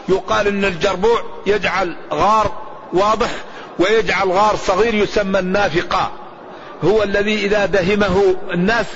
يقال 0.09 0.47
إن 0.47 0.65
الجربوع 0.65 1.23
يجعل 1.47 1.97
غار 2.13 2.53
واضح 2.93 3.31
ويجعل 3.79 4.29
غار 4.29 4.57
صغير 4.57 4.95
يسمى 4.95 5.39
النافقة. 5.39 6.11
هو 6.85 7.03
الذي 7.03 7.47
إذا 7.47 7.67
دهمه 7.67 8.37
الناس 8.53 8.87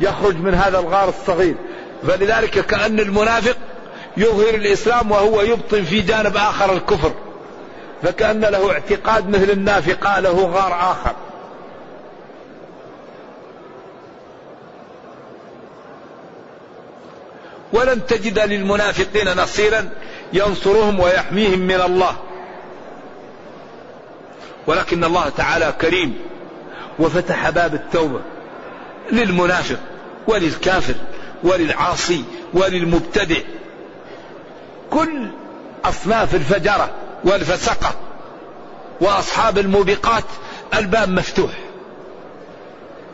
يخرج 0.00 0.36
من 0.36 0.54
هذا 0.54 0.78
الغار 0.78 1.08
الصغير. 1.08 1.54
فلذلك 2.08 2.66
كأن 2.66 3.00
المنافق 3.00 3.56
يظهر 4.16 4.54
الإسلام 4.54 5.10
وهو 5.10 5.42
يبطن 5.42 5.84
في 5.84 6.00
جانب 6.00 6.36
آخر 6.36 6.72
الكفر. 6.72 7.12
فكأن 8.02 8.40
له 8.40 8.72
اعتقاد 8.72 9.28
مثل 9.28 9.50
النافقة 9.50 10.20
له 10.20 10.46
غار 10.46 10.74
آخر. 10.92 11.14
ولن 17.72 18.06
تجد 18.06 18.38
للمنافقين 18.38 19.36
نصيرا 19.36 19.88
ينصرهم 20.32 21.00
ويحميهم 21.00 21.58
من 21.58 21.80
الله. 21.80 22.16
ولكن 24.66 25.04
الله 25.04 25.28
تعالى 25.28 25.74
كريم 25.80 26.18
وفتح 26.98 27.50
باب 27.50 27.74
التوبة 27.74 28.20
للمنافق 29.12 29.78
وللكافر 30.26 30.94
وللعاصي 31.44 32.24
وللمبتدع. 32.54 33.40
كل 34.90 35.28
أصناف 35.84 36.34
الفجرة 36.34 36.90
والفسقه 37.26 37.94
وأصحاب 39.00 39.58
الموبقات 39.58 40.24
الباب 40.74 41.08
مفتوح. 41.08 41.50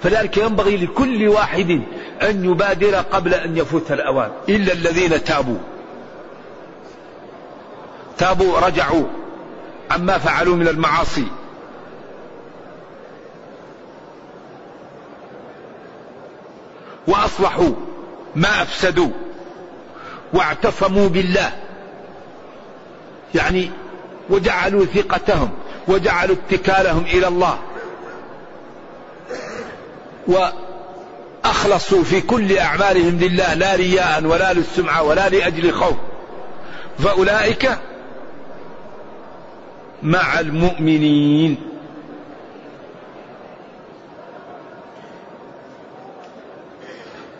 فذلك 0.03 0.37
ينبغي 0.37 0.77
لكل 0.77 1.29
واحد 1.29 1.83
أن 2.23 2.45
يبادر 2.45 2.97
قبل 2.97 3.35
أن 3.35 3.57
يفوت 3.57 3.93
الأوان. 3.93 4.31
إلا 4.49 4.73
الذين 4.73 5.25
تابوا. 5.25 5.59
تابوا 8.19 8.59
رجعوا. 8.59 9.05
عما 9.91 10.19
فعلوا 10.19 10.57
من 10.57 10.69
المعاصي. 10.69 11.27
وأصلحوا 17.07 17.73
ما 18.37 18.63
أفسدوا. 18.63 19.11
واعتصموا 20.33 21.09
بالله. 21.09 21.53
يعني 23.35 23.71
وجعلوا 24.31 24.85
ثقتهم 24.85 25.51
وجعلوا 25.89 26.37
اتكالهم 26.37 27.05
إلى 27.05 27.29
الله. 27.29 27.59
وأخلصوا 30.27 32.05
في 32.05 32.21
كل 32.21 32.59
أعمالهم 32.59 33.19
لله 33.19 33.55
لا 33.55 33.75
رياء 33.75 34.25
ولا 34.25 34.53
للسمعه 34.53 35.03
ولا 35.03 35.29
لأجل 35.29 35.73
خوف. 35.73 35.97
فأولئك 36.99 37.79
مع 40.03 40.41
المؤمنين. 40.41 41.73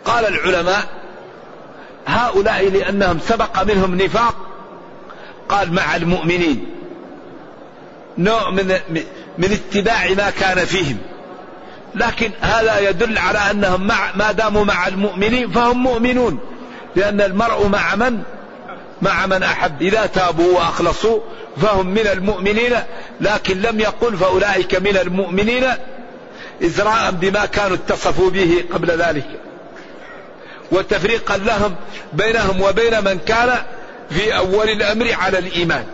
قال 0.05 0.25
العلماء 0.25 0.83
هؤلاء 2.07 2.69
لأنهم 2.69 3.19
سبق 3.19 3.63
منهم 3.63 3.95
نفاق 3.95 4.35
قال 5.49 5.73
مع 5.73 5.95
المؤمنين. 5.95 6.65
نوع 8.17 8.49
من 8.49 8.79
من 9.37 9.51
اتباع 9.51 10.09
ما 10.17 10.29
كان 10.29 10.65
فيهم. 10.65 10.97
لكن 11.95 12.31
هذا 12.41 12.89
يدل 12.89 13.17
على 13.17 13.39
أنهم 13.39 13.87
مع 13.87 14.15
ما 14.15 14.31
داموا 14.31 14.65
مع 14.65 14.87
المؤمنين 14.87 15.51
فهم 15.51 15.83
مؤمنون. 15.83 16.39
لأن 16.95 17.21
المرء 17.21 17.67
مع 17.67 17.95
من؟ 17.95 18.23
مع 19.01 19.25
من 19.25 19.43
أحب. 19.43 19.81
إذا 19.81 20.05
تابوا 20.05 20.57
وأخلصوا 20.57 21.19
فهم 21.61 21.87
من 21.87 22.07
المؤمنين. 22.07 22.73
لكن 23.21 23.61
لم 23.61 23.79
يقل 23.79 24.17
فأولئك 24.17 24.75
من 24.75 24.97
المؤمنين 24.97 25.63
إزراء 26.63 27.11
بما 27.11 27.45
كانوا 27.45 27.77
اتصفوا 27.77 28.29
به 28.29 28.63
قبل 28.73 28.91
ذلك. 28.91 29.25
وتفريقا 30.71 31.37
لهم 31.37 31.75
بينهم 32.13 32.61
وبين 32.61 33.03
من 33.03 33.19
كان 33.25 33.57
في 34.13 34.37
أول 34.37 34.69
الأمر 34.69 35.11
على 35.13 35.37
الإيمان. 35.39 35.85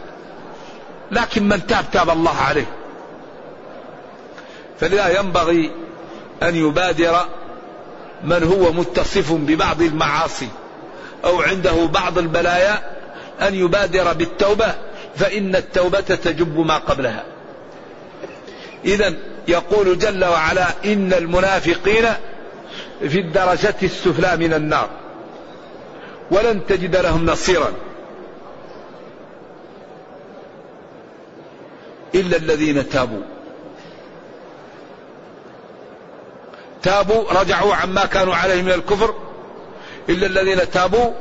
لكن 1.11 1.47
من 1.47 1.67
تاب 1.67 1.85
تاب 1.91 2.09
الله 2.09 2.35
عليه. 2.35 2.65
فلذا 4.79 5.19
ينبغي 5.19 5.71
أن 6.43 6.55
يبادر 6.55 7.25
من 8.23 8.43
هو 8.43 8.71
متصف 8.71 9.31
ببعض 9.31 9.81
المعاصي 9.81 10.47
أو 11.25 11.41
عنده 11.41 11.85
بعض 11.85 12.17
البلايا 12.17 12.81
أن 13.41 13.55
يبادر 13.55 14.13
بالتوبة 14.13 14.75
فإن 15.15 15.55
التوبة 15.55 15.99
تجب 15.99 16.59
ما 16.59 16.77
قبلها. 16.77 17.23
اذا 18.85 19.13
يقول 19.47 19.99
جل 19.99 20.25
وعلا 20.25 20.67
إن 20.85 21.13
المنافقين 21.13 22.05
في 22.99 23.19
الدرجة 23.19 23.75
السفلى 23.83 24.37
من 24.37 24.53
النار. 24.53 24.89
ولن 26.31 26.65
تجد 26.67 26.95
لهم 26.95 27.25
نصيرا. 27.25 27.71
إلا 32.15 32.37
الذين 32.37 32.89
تابوا. 32.89 33.21
تابوا 36.83 37.41
رجعوا 37.41 37.75
عما 37.75 38.05
كانوا 38.05 38.35
عليه 38.35 38.61
من 38.61 38.71
الكفر. 38.71 39.15
إلا 40.09 40.27
الذين 40.27 40.71
تابوا. 40.71 41.13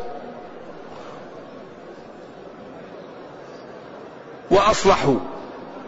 وأصلحوا 4.51 5.17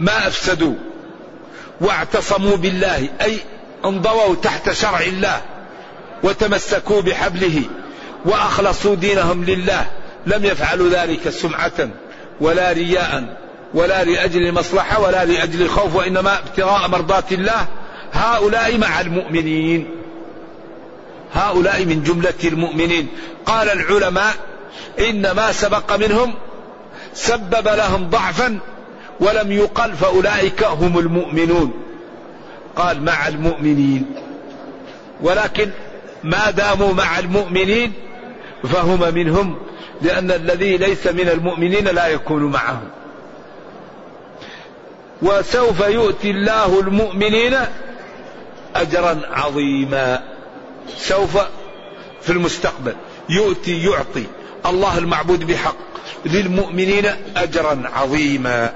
ما 0.00 0.26
أفسدوا. 0.26 0.74
واعتصموا 1.80 2.56
بالله. 2.56 3.08
أي 3.20 3.38
انضووا 3.84 4.34
تحت 4.34 4.70
شرع 4.70 5.00
الله. 5.00 5.42
وتمسكوا 6.22 7.00
بحبله. 7.00 7.62
وأخلصوا 8.24 8.94
دينهم 8.94 9.44
لله. 9.44 9.86
لم 10.26 10.44
يفعلوا 10.44 10.88
ذلك 10.88 11.30
سمعة 11.30 11.88
ولا 12.40 12.72
رياء. 12.72 13.40
ولا 13.74 14.04
لأجل 14.04 14.54
مصلحة 14.54 15.00
ولا 15.00 15.24
لأجل 15.24 15.68
خوف 15.68 15.96
وإنما 15.96 16.38
ابتغاء 16.38 16.88
مرضات 16.88 17.32
الله. 17.32 17.66
هؤلاء 18.12 18.78
مع 18.78 19.00
المؤمنين. 19.00 19.90
هؤلاء 21.34 21.84
من 21.84 22.02
جملة 22.02 22.34
المؤمنين. 22.44 23.08
قال 23.46 23.68
العلماء 23.68 24.34
إن 24.98 25.30
ما 25.30 25.52
سبق 25.52 25.96
منهم 25.96 26.34
سبب 27.14 27.68
لهم 27.68 28.10
ضعفا 28.10 28.58
ولم 29.20 29.52
يقل 29.52 29.92
فأولئك 29.92 30.64
هم 30.64 30.98
المؤمنون. 30.98 31.72
قال 32.76 33.02
مع 33.02 33.28
المؤمنين. 33.28 34.06
ولكن 35.20 35.70
ما 36.24 36.50
داموا 36.50 36.92
مع 36.92 37.18
المؤمنين 37.18 37.92
فهم 38.68 39.14
منهم 39.14 39.56
لأن 40.02 40.30
الذي 40.30 40.76
ليس 40.76 41.06
من 41.06 41.28
المؤمنين 41.28 41.84
لا 41.84 42.06
يكون 42.06 42.42
معهم. 42.42 42.88
وسوف 45.22 45.80
يؤتي 45.80 46.30
الله 46.30 46.80
المؤمنين 46.80 47.56
أجرا 48.76 49.20
عظيما. 49.30 50.22
سوف 50.96 51.38
في 52.22 52.30
المستقبل 52.30 52.94
يؤتي 53.28 53.84
يعطي 53.84 54.24
الله 54.66 54.98
المعبود 54.98 55.46
بحق 55.46 55.76
للمؤمنين 56.24 57.06
أجرا 57.36 57.82
عظيما. 57.94 58.74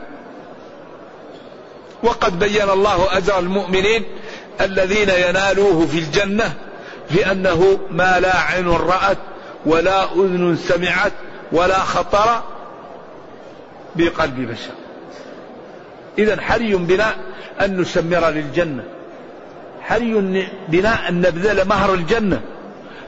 وقد 2.02 2.38
بين 2.38 2.70
الله 2.70 3.16
أجر 3.16 3.38
المؤمنين 3.38 4.04
الذين 4.61 5.09
ينالوه 5.11 5.87
في 5.87 5.98
الجنة 5.98 6.54
بأنه 7.11 7.78
ما 7.90 8.20
لا 8.20 8.37
عين 8.37 8.68
رأت 8.68 9.18
ولا 9.66 10.04
أذن 10.12 10.59
سمعت 10.68 11.12
ولا 11.52 11.78
خطر 11.78 12.42
بقلب 13.96 14.50
بشر. 14.50 14.84
إذا 16.18 16.40
حري 16.40 16.74
بنا 16.74 17.14
أن 17.61 17.81
نسمر 17.81 18.29
للجنة. 18.29 18.85
حري 19.83 20.48
بنا 20.68 21.09
أن 21.09 21.20
نبذل 21.20 21.68
مهر 21.68 21.94
الجنة. 21.94 22.40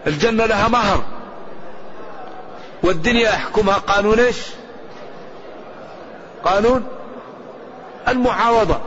الجنة 0.07 0.47
لها 0.47 0.69
مهر. 0.69 1.05
والدنيا 2.83 3.29
يحكمها. 3.29 3.75
قانون 3.75 4.21
إيش؟ 4.21 4.37
قانون 6.45 6.85
المعاوضة. 8.09 8.81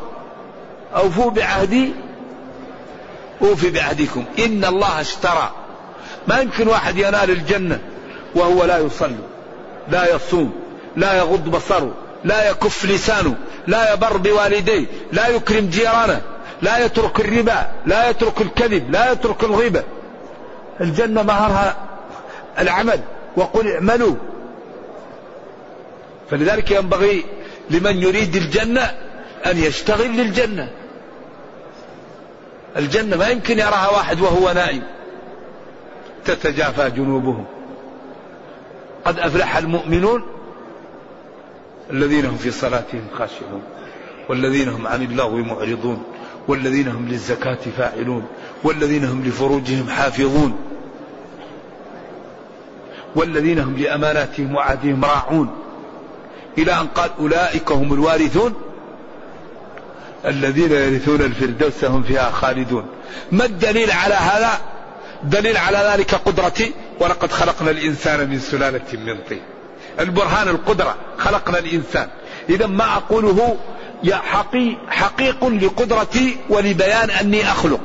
أوفوا 0.95 1.31
بعهدي 1.31 1.93
أوفي 3.41 3.69
بعهدكم. 3.69 4.25
إن 4.39 4.65
الله 4.65 5.01
اشترى. 5.01 5.51
ما 6.27 6.39
يمكن 6.39 6.67
واحد 6.67 6.97
ينال 6.97 7.29
الجنة 7.29 7.79
وهو 8.35 8.65
لا 8.65 8.77
يصلي 8.77 9.15
لا 9.91 10.15
يصوم 10.15 10.53
لا 10.95 11.17
يغض 11.17 11.49
بصره. 11.49 11.93
لا 12.23 12.49
يكف 12.49 12.85
لسانه 12.85 13.35
لا 13.67 13.93
يبر 13.93 14.17
بوالديه 14.17 14.85
لا 15.11 15.27
يكرم 15.27 15.65
جيرانه 15.69 16.21
لا 16.61 16.85
يترك 16.85 17.19
الربا 17.19 17.71
لا 17.85 18.09
يترك 18.09 18.41
الكذب 18.41 18.91
لا 18.91 19.11
يترك 19.11 19.43
الغيبة. 19.43 19.83
الجنة 20.81 21.23
مهرها 21.23 21.77
العمل 22.59 22.99
وقل 23.37 23.71
اعملوا. 23.71 24.15
فلذلك 26.31 26.71
ينبغي 26.71 27.25
لمن 27.69 27.97
يريد 28.03 28.35
الجنة 28.35 28.91
أن 29.45 29.57
يشتغل 29.57 30.17
للجنة. 30.17 30.69
الجنة 32.77 33.17
ما 33.17 33.27
يمكن 33.27 33.59
يراها 33.59 33.89
واحد 33.89 34.21
وهو 34.21 34.51
نائم. 34.51 34.83
تتجافى 36.25 36.89
جنوبهم. 36.89 37.45
قد 39.05 39.19
أفلح 39.19 39.57
المؤمنون 39.57 40.38
الذين 41.91 42.25
هم 42.25 42.37
في 42.37 42.51
صلاتهم 42.51 43.07
خاشعون 43.17 43.61
والذين 44.29 44.69
هم 44.69 44.87
عن 44.87 45.03
اللغو 45.03 45.37
معرضون 45.37 46.03
والذين 46.47 46.87
هم 46.87 47.07
للزكاة 47.07 47.59
فاعلون 47.77 48.27
والذين 48.63 49.05
هم 49.05 49.23
لفروجهم 49.25 49.89
حافظون 49.89 50.69
والذين 53.15 53.59
هم 53.59 53.77
لأماناتهم 53.77 54.55
وعهدهم 54.55 55.05
راعون. 55.05 55.49
إلى 56.57 56.71
أن 56.71 56.87
قال 56.87 57.09
أولئك 57.19 57.71
هم 57.71 57.93
الوارثون؟ 57.93 58.53
الذين 60.25 60.71
يرثون 60.71 61.21
الفردوس 61.21 61.85
هم 61.85 62.03
فيها 62.03 62.31
خالدون. 62.31 62.85
ما 63.31 63.45
الدليل 63.45 63.91
على 63.91 64.13
هذا؟ 64.13 64.61
دليل 65.23 65.57
على 65.57 65.77
ذلك 65.93 66.15
قدرتي؟ 66.15 66.73
ولقد 66.99 67.31
خلقنا 67.31 67.71
الإنسان 67.71 68.29
من 68.29 68.39
سلالة 68.39 68.81
من 68.93 69.17
طين. 69.29 69.41
البرهان 69.99 70.47
القدرة 70.47 70.95
خلقنا 71.17 71.59
الإنسان. 71.59 72.09
إذا 72.49 72.67
ما 72.67 72.95
أقوله 72.95 73.57
حقي 74.11 74.77
حقيق 74.89 75.45
لقدرتي 75.45 76.37
ولبيان 76.49 77.09
أني 77.09 77.51
أخلق. 77.51 77.79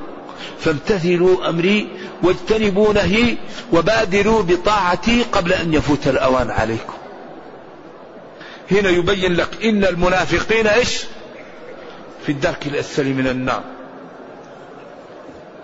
فامتثلوا 0.61 1.49
أمري 1.49 1.89
واجتنبوا 2.23 2.93
نهي 2.93 3.37
وبادروا 3.73 4.43
بطاعتي 4.43 5.23
قبل 5.33 5.53
أن 5.53 5.75
يفوت 5.75 6.09
الأوان 6.09 6.51
عليكم. 6.51 6.93
هنا 8.71 8.89
يبين 8.89 9.35
لك 9.35 9.65
إن 9.65 9.85
المنافقين 9.85 10.67
إيش؟ 10.67 11.05
في 12.27 12.33
الدرك 12.33 12.67
الأسفل 12.67 13.15
من 13.15 13.27
النار. 13.27 13.63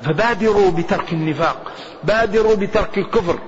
فبادروا 0.03 0.71
بترك 0.71 1.13
النفاق 1.13 1.73
بادروا 2.05 2.55
بترك 2.55 2.99
الكفر. 2.99 3.39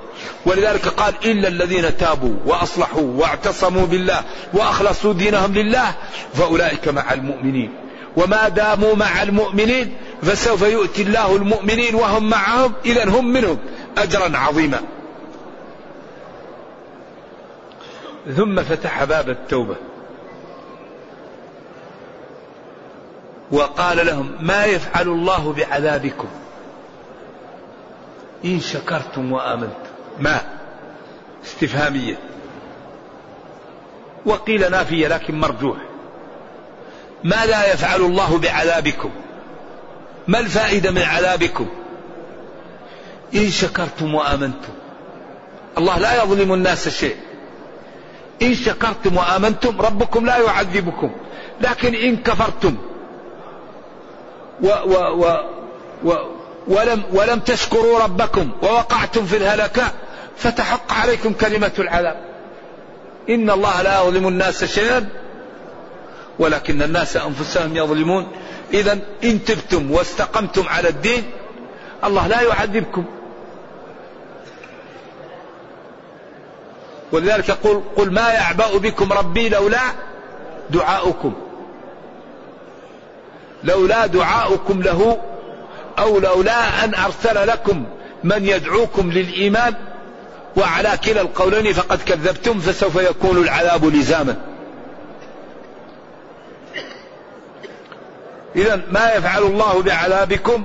ولذلك 0.46 0.88
قال 0.88 1.14
إلا 1.24 1.48
الذين 1.48 1.96
تابوا 1.96 2.34
وأصلحوا 2.46 3.02
واعتصموا 3.02 3.86
بالله 3.86 4.22
وأخلصوا 4.54 5.12
دينهم 5.12 5.54
لله 5.54 5.94
فأولئك 6.34 6.88
مع 6.88 7.12
المؤمنين. 7.12 7.74
وما 8.16 8.48
داموا 8.48 8.94
مع 8.94 9.22
المؤمنين 9.22 9.96
فسوف 10.22 10.62
يؤتي 10.62 11.02
الله 11.02 11.36
المؤمنين 11.36 11.94
وهم 11.94 12.30
معهم. 12.30 12.72
إذا 12.84 13.08
هم 13.08 13.32
منهم 13.32 13.58
أجرا 13.98 14.38
عظيما. 14.38 14.80
ثم 18.36 18.62
فتح 18.62 19.04
باب 19.04 19.30
التوبة. 19.30 19.76
وقال 23.52 24.06
لهم 24.06 24.32
ما 24.40 24.64
يفعل 24.64 25.08
الله 25.08 25.52
بعذابكم 25.52 26.28
إن 28.44 28.60
شكرتم 28.60 29.32
وآمنتم. 29.32 29.91
ما 30.18 30.40
استفهامية. 31.44 32.18
وقيل 34.26 34.70
نافية 34.70 35.08
لكن 35.08 35.40
مرجوح. 35.40 35.76
ماذا 37.24 37.72
يفعل 37.72 38.00
الله 38.00 38.38
بعذابكم؟ 38.38 39.10
ما 40.28 40.38
الفائدة 40.38 40.90
من 40.90 41.02
عذابكم؟ 41.02 41.66
إن 43.34 43.50
شكرتم 43.50 44.14
وآمنتم. 44.14 44.72
الله 45.78 45.98
لا 45.98 46.22
يظلم 46.22 46.54
الناس 46.54 46.88
شيء. 46.88 47.16
إن 48.42 48.54
شكرتم 48.54 49.16
وآمنتم 49.16 49.80
ربكم 49.80 50.26
لا 50.26 50.38
يعذبكم. 50.38 51.10
لكن 51.60 51.94
إن 51.94 52.16
كفرتم 52.16 52.76
و 54.62 54.66
و 54.66 55.24
و 55.24 55.36
و 56.04 56.41
ولم 56.68 57.02
ولم 57.12 57.40
تشكروا 57.40 57.98
ربكم 57.98 58.50
ووقعتم 58.62 59.26
في 59.26 59.36
الهلكة 59.36 59.82
فتحق 60.36 60.92
عليكم 60.92 61.32
كلمة 61.32 61.72
العذاب. 61.78 62.16
إن 63.30 63.50
الله 63.50 63.82
لا 63.82 64.02
يظلم 64.02 64.28
الناس 64.28 64.64
شيئا 64.64 65.08
ولكن 66.38 66.82
الناس 66.82 67.16
أنفسهم 67.16 67.76
يظلمون. 67.76 68.26
إذا 68.72 68.98
إن 69.24 69.44
تبتم 69.44 69.90
واستقمتم 69.90 70.68
على 70.68 70.88
الدين 70.88 71.30
الله 72.04 72.26
لا 72.26 72.40
يعذبكم. 72.40 73.04
ولذلك 77.12 77.48
يقول 77.48 77.82
قل 77.96 78.12
ما 78.12 78.32
يعبأ 78.32 78.78
بكم 78.78 79.12
ربي 79.12 79.48
لولا 79.48 79.82
دعاؤكم. 80.70 81.32
لولا 83.64 84.06
دعاؤكم 84.06 84.82
له 84.82 85.18
أو 85.98 86.18
لولا 86.18 86.84
أن 86.84 86.94
أرسل 86.94 87.48
لكم 87.48 87.84
من 88.24 88.46
يدعوكم 88.46 89.12
للإيمان 89.12 89.74
وعلى 90.56 90.98
كلا 91.04 91.20
القولين 91.20 91.72
فقد 91.72 92.02
كذبتم 92.02 92.58
فسوف 92.58 92.96
يكون 92.96 93.36
العذاب 93.36 93.84
لزاما. 93.84 94.36
إذا 98.56 98.80
ما 98.90 99.12
يفعل 99.14 99.42
الله 99.42 99.82
بعذابكم؟ 99.82 100.64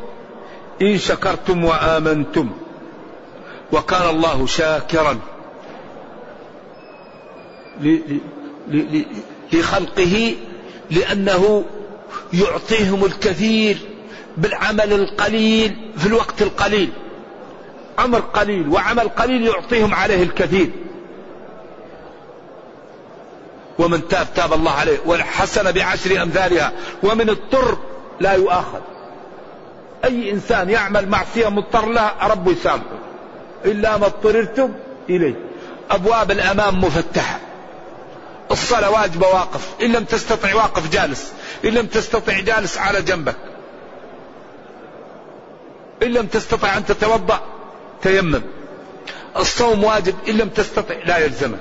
إن 0.82 0.98
شكرتم 0.98 1.66
وآمنتم. 1.66 2.50
وكان 3.72 4.10
الله 4.10 4.46
شاكرا 4.46 5.20
لخلقه 9.54 10.36
لأنه 10.92 11.64
يعطيهم 12.34 13.06
الكثير 13.06 13.78
بالعمل 14.38 14.94
القليل 14.94 15.92
في 15.98 16.06
الوقت 16.06 16.42
القليل. 16.42 16.90
أمر 18.00 18.20
قليل 18.20 18.70
وعمل 18.70 19.10
قليل 19.10 19.48
يعطيهم 19.48 19.94
عليه 19.96 20.24
الكثير. 20.24 20.70
ومن 23.80 24.08
تاب 24.08 24.28
تاب 24.36 24.54
الله 24.54 24.72
عليه. 24.72 24.98
والحسنة 25.06 25.72
بعشر 25.72 26.24
أمثالها. 26.24 26.72
ومن 27.04 27.30
اضطر 27.30 27.78
لا 28.20 28.34
يؤاخذ. 28.34 28.80
أي 30.06 30.32
إنسان 30.32 30.70
يعمل 30.70 31.10
معصية 31.10 31.50
مضطر 31.50 31.90
لها 31.90 32.16
رب 32.22 32.48
يسامحه. 32.48 32.98
إلا 33.66 33.98
ما 33.98 34.06
اضطررتم 34.06 34.74
إليه. 35.10 35.36
أبواب 35.92 36.32
الأمام 36.32 36.80
مفتحة. 36.80 37.40
الصلاة 38.52 38.90
واجبة 38.90 39.28
واقف. 39.28 39.74
إن 39.82 39.92
لم 39.92 40.04
تستطع 40.04 40.56
واقف 40.56 40.92
جالس. 40.92 41.32
إن 41.66 41.70
لم 41.70 41.86
تستطع 41.86 42.40
جالس 42.40 42.78
على 42.78 43.02
جنبك. 43.02 43.36
إن 46.04 46.08
لم 46.08 46.26
تستطع 46.26 46.78
أن 46.78 46.86
تتوضأ 46.86 47.40
تيمم. 48.02 48.42
الصوم 49.38 49.84
واجب 49.84 50.16
إن 50.30 50.38
لم 50.38 50.50
تستطع 50.50 50.96
لا 51.06 51.18
يلزمك 51.18 51.60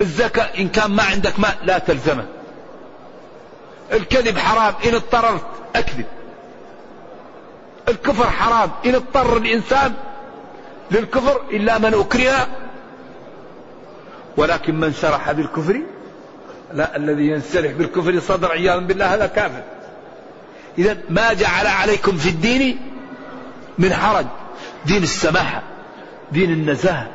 الزكاة 0.00 0.58
إن 0.58 0.68
كان 0.68 0.90
ما 0.90 1.02
عندك 1.02 1.40
ماء 1.40 1.56
لا 1.64 1.78
تلزمك 1.78 2.26
الكذب 3.92 4.38
حرام 4.38 4.74
إن 4.86 4.94
اضطررت 4.94 5.46
أكذب. 5.76 6.06
الكفر 7.88 8.30
حرام 8.30 8.70
إن 8.86 8.94
اضطر 8.94 9.36
الإنسان 9.36 9.94
للكفر 10.90 11.40
إلا 11.50 11.78
من 11.78 11.94
أكره. 11.94 12.46
ولكن 14.36 14.80
من 14.80 14.92
شرح 14.92 15.32
بالكفر 15.32 15.80
لا 16.72 16.96
الذي 16.96 17.26
ينسلح 17.26 17.72
بالكفر 17.72 18.20
صدر 18.20 18.52
عياذا 18.52 18.76
بالله 18.78 19.14
هذا 19.14 19.26
كافر. 19.26 19.62
إذا 20.78 20.96
ما 21.08 21.32
جعل 21.32 21.66
عليكم 21.66 22.16
في 22.16 22.28
الدين 22.28 22.80
من 23.78 23.92
حرج. 23.92 24.26
دين 24.86 25.02
السماحة 25.02 25.62
دين 26.32 26.50
النزاهة 26.50 27.10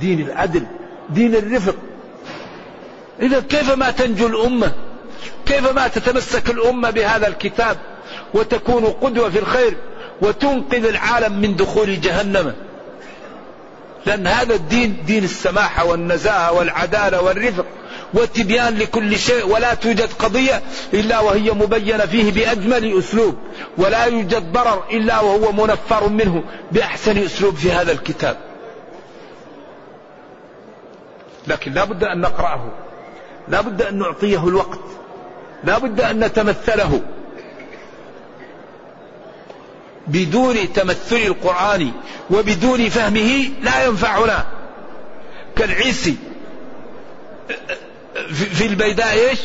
دين 0.00 0.20
العدل 0.20 0.66
دين 1.10 1.34
الرفق. 1.34 1.74
إذا 3.22 3.40
كيف 3.40 3.70
ما 3.70 3.90
تنجو 3.90 4.26
الأمة؟ 4.26 4.72
كيف 5.46 5.72
ما 5.72 5.88
تتمسك 5.88 6.50
الأمة 6.50 6.90
بهذا 6.90 7.28
الكتاب؟ 7.28 7.76
وتكون 8.34 8.84
قدوة 8.84 9.30
في 9.30 9.38
الخير 9.38 9.76
وتنقذ 10.22 10.84
العالم 10.84 11.40
من 11.40 11.56
دخول 11.56 12.00
جهنم. 12.00 12.54
لأن 14.06 14.26
هذا 14.26 14.54
الدين 14.54 14.96
دين 15.06 15.24
السماحة 15.24 15.84
والنزاهة 15.84 16.52
والعدالة 16.52 17.22
والرفق. 17.22 17.66
والتبيان 18.14 18.78
لكل 18.78 19.18
شيء 19.18 19.46
ولا 19.46 19.74
توجد 19.74 20.12
قضية 20.18 20.62
إلا 20.94 21.20
وهي 21.20 21.50
مبينة 21.50 22.06
فيه 22.06 22.32
بأجمل 22.32 22.98
أسلوب 22.98 23.36
ولا 23.78 24.04
يوجد 24.04 24.52
ضرر 24.52 24.84
إلا 24.90 25.20
وهو 25.20 25.52
منفر 25.52 26.08
منه 26.08 26.44
بأحسن 26.72 27.18
أسلوب 27.18 27.54
في 27.54 27.72
هذا 27.72 27.92
الكتاب. 27.92 28.36
لكن 31.46 31.72
لا 31.72 31.84
بد 31.84 32.04
أن 32.04 32.20
نقرأه 32.20 32.70
لا 33.48 33.60
بد 33.60 33.82
أن 33.82 33.98
نعطيه 33.98 34.48
الوقت 34.48 34.80
لا 35.64 35.78
بد 35.78 36.00
أن 36.00 36.24
نتمثله. 36.24 37.00
بدون 40.06 40.72
تمثل 40.72 41.16
القرآن 41.16 41.92
وبدون 42.30 42.88
فهمه 42.88 43.50
لا 43.62 43.84
ينفعنا. 43.84 44.46
كالعيسي 45.56 46.16
في 48.28 48.66
البيداء 48.66 49.12
إيش؟ 49.12 49.38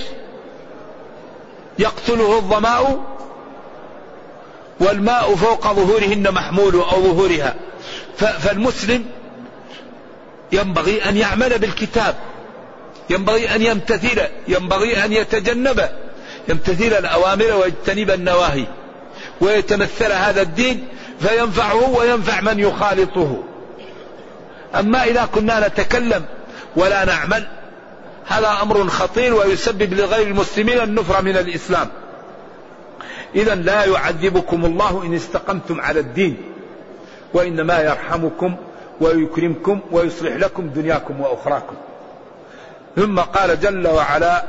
يقتله 1.79 2.37
الظماء 2.37 3.03
والماء 4.79 5.35
فوق 5.35 5.73
ظهورهن 5.73 6.31
محمول 6.31 6.75
أو 6.75 7.01
ظهورها. 7.01 7.55
فالمسلم 8.17 9.05
ينبغي 10.51 11.09
أن 11.09 11.17
يعمل 11.17 11.59
بالكتاب. 11.59 12.15
ينبغي 13.09 13.55
أن 13.55 13.61
يمتثل. 13.61 14.21
ينبغي 14.47 15.05
أن 15.05 15.13
يتجنب. 15.13 15.89
يمتثل 16.49 16.93
الأوامر 16.93 17.53
ويجتنب 17.53 18.11
النواهي. 18.11 18.65
ويتمثل 19.41 20.11
هذا 20.11 20.41
الدين 20.41 20.87
فينفعه 21.19 21.89
وينفع 21.97 22.41
من 22.41 22.59
يخالطه. 22.59 23.43
أما 24.75 25.03
إذا 25.03 25.29
كنا 25.35 25.67
نتكلم 25.67 26.25
ولا 26.75 27.05
نعمل 27.05 27.47
هذا 28.27 28.57
أمر 28.61 28.87
خطير 28.87 29.33
ويسبب 29.33 29.93
لغير 29.93 30.27
المسلمين 30.27 30.79
النفره 30.79 31.21
من 31.21 31.37
الإسلام. 31.37 31.87
اذا 33.35 33.55
لا 33.55 33.85
يعذبكم 33.85 34.65
الله 34.65 35.03
إن 35.03 35.13
استقمتم 35.13 35.81
على 35.81 35.99
الدين 35.99 36.37
وإنما 37.33 37.81
يرحمكم 37.81 38.55
ويكرمكم 39.01 39.79
ويصلح 39.91 40.33
لكم 40.33 40.69
دنياكم 40.69 41.21
وأخراكم. 41.21 41.75
ثم 42.95 43.19
قال 43.19 43.59
جل 43.59 43.87
وعلا 43.87 44.45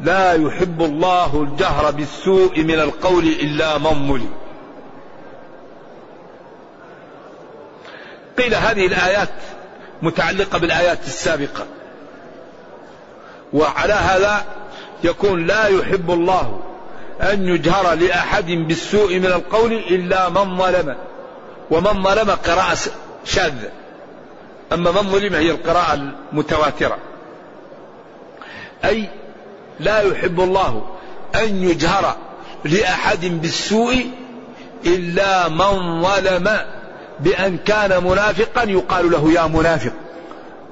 لا 0.00 0.32
يحب 0.32 0.82
الله 0.82 1.42
الجهر 1.42 1.90
بالسوء 1.90 2.60
من 2.60 2.80
القول 2.80 3.24
إلا 3.24 3.78
من 3.78 4.08
ظلم 4.08 4.30
قيل 8.38 8.54
هذه 8.54 8.86
الآيات 8.86 9.28
متعلقة 10.02 10.58
بالآيات 10.58 11.04
السابقة. 11.06 11.66
وعلى 13.52 13.92
هذا 13.92 14.44
يكون 15.04 15.46
لا 15.46 15.66
يحب 15.66 16.10
الله 16.10 16.60
أن 17.20 17.48
يجهر 17.48 17.94
لأحد 17.94 18.46
بالسوء 18.46 19.18
من 19.18 19.26
القول 19.26 19.72
إلا 19.72 20.28
من 20.28 20.58
ظلم. 20.58 20.96
ومن 21.70 22.02
ظلم 22.02 22.30
قراءة 22.30 22.78
شاذة 23.24 23.70
أما 24.72 24.90
من 24.90 25.10
ظلم 25.10 25.34
هي 25.34 25.50
القراءة 25.50 26.12
المتواترة. 26.32 26.98
أي 28.84 29.08
لا 29.80 30.00
يحب 30.00 30.40
الله 30.40 30.86
أن 31.34 31.62
يجهر 31.62 32.16
لأحد 32.64 33.24
بالسوء 33.24 34.06
إلا 34.86 35.48
من 35.48 36.02
ظلم 36.02 36.58
بأن 37.20 37.58
كان 37.58 38.04
منافقا 38.04 38.62
يقال 38.62 39.10
له 39.10 39.32
يا 39.32 39.46
منافق 39.46 39.92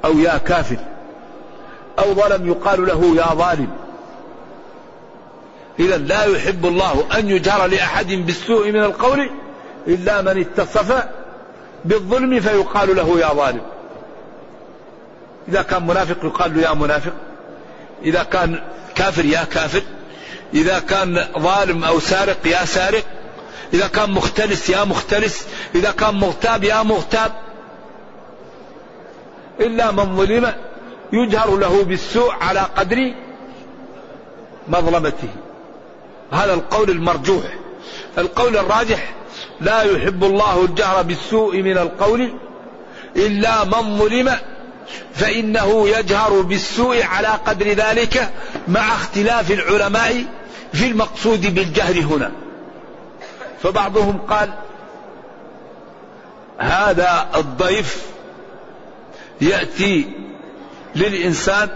أو 0.04 0.18
يا 0.18 0.38
كافر. 0.38 0.76
أو 1.98 2.14
ظلم 2.14 2.48
يقال 2.48 2.86
له 2.86 3.16
يا 3.16 3.34
ظالم. 3.34 3.70
إذا 5.78 5.96
لا 5.96 6.24
يحب 6.24 6.66
الله 6.66 7.04
أن 7.18 7.28
يجهر 7.28 7.66
لأحد 7.66 8.06
بالسوء 8.06 8.72
من 8.72 8.82
القول 8.82 9.30
إلا 9.86 10.22
من 10.22 10.40
اتصف 10.40 11.04
بالظلم 11.84 12.40
فيقال 12.40 12.96
له 12.96 13.20
يا 13.20 13.34
ظالم. 13.34 13.62
إذا 15.48 15.62
كان 15.62 15.86
منافق 15.86 16.24
يقال 16.24 16.56
له 16.56 16.62
يا 16.62 16.74
منافق. 16.74 17.12
إذا 18.02 18.22
كان 18.22 18.62
كافر 18.94 19.24
يا 19.24 19.44
كافر. 19.44 19.82
إذا 20.54 20.78
كان 20.78 21.26
ظالم 21.38 21.84
أو 21.84 22.00
سارق 22.00 22.46
يا 22.46 22.64
سارق. 22.64 23.04
إذا 23.74 23.86
كان 23.86 24.10
مختلس 24.10 24.70
يا 24.70 24.84
مختلس. 24.84 25.46
إذا 25.74 25.90
كان 25.90 26.14
مغتاب 26.14 26.64
يا 26.64 26.82
مغتاب. 26.82 27.32
إلا 29.60 29.90
من 29.90 30.16
ظلم 30.16 30.52
يجهر 31.12 31.56
له 31.56 31.84
بالسوء 31.84 32.32
على 32.32 32.60
قدر 32.60 33.14
مظلمته. 34.68 35.28
هذا 36.32 36.54
القول 36.54 36.90
المرجوح. 36.90 37.44
القول 38.18 38.56
الراجح 38.56 39.14
لا 39.60 39.82
يحب 39.82 40.24
الله 40.24 40.64
الجهر 40.64 41.02
بالسوء 41.02 41.62
من 41.62 41.78
القول 41.78 42.32
إلا 43.16 43.64
من 43.64 43.98
ظلم 43.98 44.36
فإنه 45.14 45.88
يجهر 45.88 46.40
بالسوء 46.40 47.02
على 47.02 47.28
قدر 47.28 47.66
ذلك 47.66 48.32
مع 48.68 48.94
اختلاف 48.94 49.50
العلماء 49.50 50.24
في 50.72 50.86
المقصود 50.86 51.54
بالجهر 51.54 52.00
هنا. 52.00 52.32
فبعضهم 53.62 54.18
قال 54.18 54.54
هذا 56.58 57.28
الضيف 57.36 58.06
يأتي 59.40 60.27
للإنسان 60.96 61.68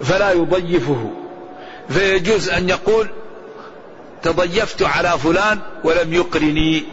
فلا 0.00 0.32
يضيفه 0.32 1.10
فيجوز 1.88 2.48
أن 2.48 2.68
يقول 2.68 3.08
تضيفت 4.22 4.82
على 4.82 5.18
فلان 5.18 5.58
ولم 5.84 6.12
يقرني. 6.12 6.84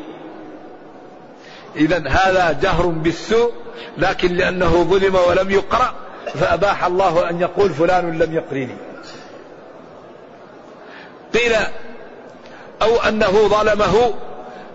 إذا 1.75 2.07
هذا 2.07 2.59
جهر 2.61 2.85
بالسوء 2.85 3.53
لكن 3.97 4.35
لأنه 4.35 4.83
ظلم 4.83 5.15
ولم 5.15 5.51
يقرأ 5.51 5.93
فأباح 6.33 6.85
الله 6.85 7.29
أن 7.29 7.41
يقول 7.41 7.69
فلان 7.69 8.19
لم 8.19 8.33
يقرني. 8.33 8.75
قيل 11.33 11.55
أو 12.81 12.97
أنه 12.97 13.47
ظلمه 13.47 14.13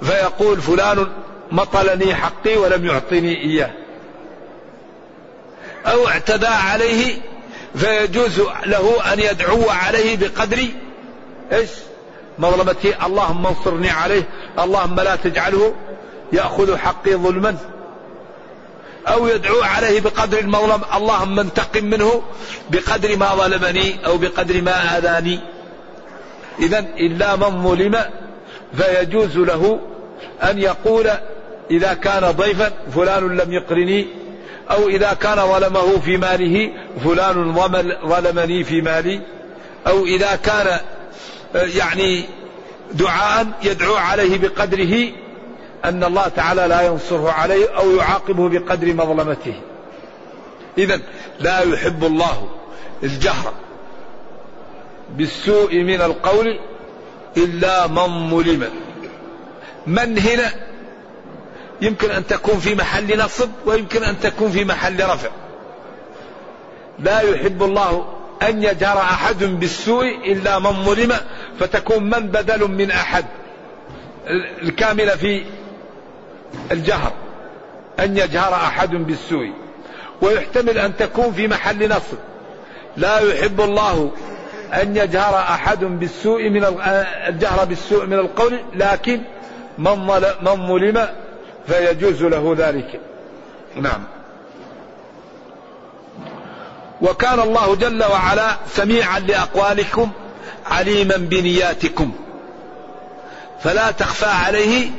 فيقول 0.03 0.61
فلان 0.61 1.07
مطلني 1.53 2.15
حقي 2.15 2.57
ولم 2.57 2.87
يعطني 2.87 3.41
إياه. 3.41 3.71
أو 5.87 6.09
اعتدى 6.09 6.47
عليه 6.47 7.17
فيجوز 7.75 8.41
له 8.67 9.13
أن 9.13 9.21
يدعو 9.21 9.71
عليه 9.71 10.17
بقدر 10.17 10.59
إيش؟ 11.53 11.71
مظلمتي. 12.39 12.95
اللهم 13.07 13.47
انصرني 13.47 13.91
عليه. 13.91 14.23
اللهم 14.59 15.01
لا 15.01 15.17
تجعله 15.17 15.75
يأخذ 16.33 16.77
حقي 16.77 17.15
ظلما. 17.15 17.57
أو 19.09 19.29
يدعو 19.29 19.63
عليه 19.63 20.01
بقدر 20.01 20.39
المظلم. 20.39 20.81
اللهم 20.95 21.41
انتقم 21.41 21.85
منه 21.85 22.23
بقدر 22.71 23.17
ما 23.17 23.35
ظلمني 23.35 24.07
أو 24.07 24.19
بقدر 24.19 24.63
ما 24.63 24.99
آذاني. 24.99 25.41
إذا 26.59 26.79
إلا 26.79 27.37
من 27.37 27.63
ظلم 27.63 28.05
فيجوز 28.77 29.39
له 29.39 29.81
أن 30.43 30.59
يقول 30.59 31.11
إذا 31.71 31.95
كان 31.95 32.31
ضيفا 32.31 32.73
فلان 32.95 33.37
لم 33.37 33.53
يقرني 33.53 34.24
أو 34.71 34.89
إذا 34.89 35.13
كان 35.13 35.37
ظلمه 35.37 36.01
في 36.01 36.17
ماله 36.17 36.73
فلان 37.05 37.53
ظلمني 38.07 38.65
في 38.65 38.81
مالي. 38.81 39.21
أو 39.87 40.05
إذا 40.05 40.37
كان 40.37 40.81
يعني 41.55 42.25
دعاء 42.93 43.47
يدعو 43.63 43.95
عليه 43.95 44.39
بقدره 44.39 45.13
أن 45.85 46.05
الله 46.05 46.29
تعالى 46.29 46.67
لا 46.67 46.83
ينصره 46.83 47.31
عليه 47.31 47.77
أو 47.77 47.91
يعاقبه 47.91 48.49
بقدر 48.49 48.95
مظلمته. 48.95 49.55
إذا 50.79 51.01
لا 51.41 51.61
يحب 51.61 52.05
الله 52.05 52.49
الجهر 53.03 53.53
بالسوء 55.17 55.75
من 55.75 56.01
القول 56.01 56.59
إلا 57.37 57.87
من 57.87 58.31
ظلم. 58.31 58.69
من 59.87 60.19
هنا 60.19 60.53
يمكن 61.85 62.11
أن 62.11 62.27
تكون 62.27 62.59
في 62.59 62.75
محل 62.75 63.19
نصب 63.19 63.49
ويمكن 63.67 64.05
أن 64.05 64.21
تكون 64.21 64.51
في 64.51 64.65
محل 64.65 65.05
رفع. 65.05 65.29
لا 66.99 67.21
يحب 67.21 67.63
الله 67.63 68.07
أن 68.43 68.63
يجهر 68.63 68.99
أحد 68.99 69.45
بالسوء 69.45 70.33
إلا 70.33 70.59
من 70.59 70.73
ظلم 70.85 71.13
فتكون 71.61 72.05
من 72.05 72.29
بدل 72.29 72.71
من 72.71 72.91
أحد 72.91 73.25
الكاملة 74.63 75.17
في 75.17 75.45
الجهر 76.73 77.13
أن 78.01 78.17
يجهر 78.17 78.55
أحد 78.55 78.91
بالسوء. 78.91 79.53
ويحتمل 80.23 80.79
أن 80.79 80.97
تكون 80.97 81.33
في 81.33 81.49
محل 81.49 81.89
نصب. 81.89 82.19
لا 82.97 83.19
يحب 83.21 83.61
الله 83.61 84.11
أن 84.73 84.97
يجهر 84.97 85.39
أحد 85.39 85.85
بالسوء 85.85 86.49
من 86.49 86.65
الجهر 87.29 87.65
بالسوء 87.65 88.07
من 88.07 88.19
القول 88.19 88.61
لكن 88.75 89.21
من 89.79 90.07
ظلم 90.67 91.09
فيجوز 91.67 92.23
له 92.23 92.55
ذلك. 92.59 93.01
نعم. 93.77 94.05
وكان 97.03 97.41
الله 97.41 97.75
جل 97.75 98.05
وعلا 98.05 98.57
سميعا 98.67 99.19
لأقوالكم 99.19 100.11
عليما 100.67 101.17
بنياتكم. 101.17 102.13
فلا 103.61 103.91
تخفى 103.91 104.47
عليه 104.47 104.91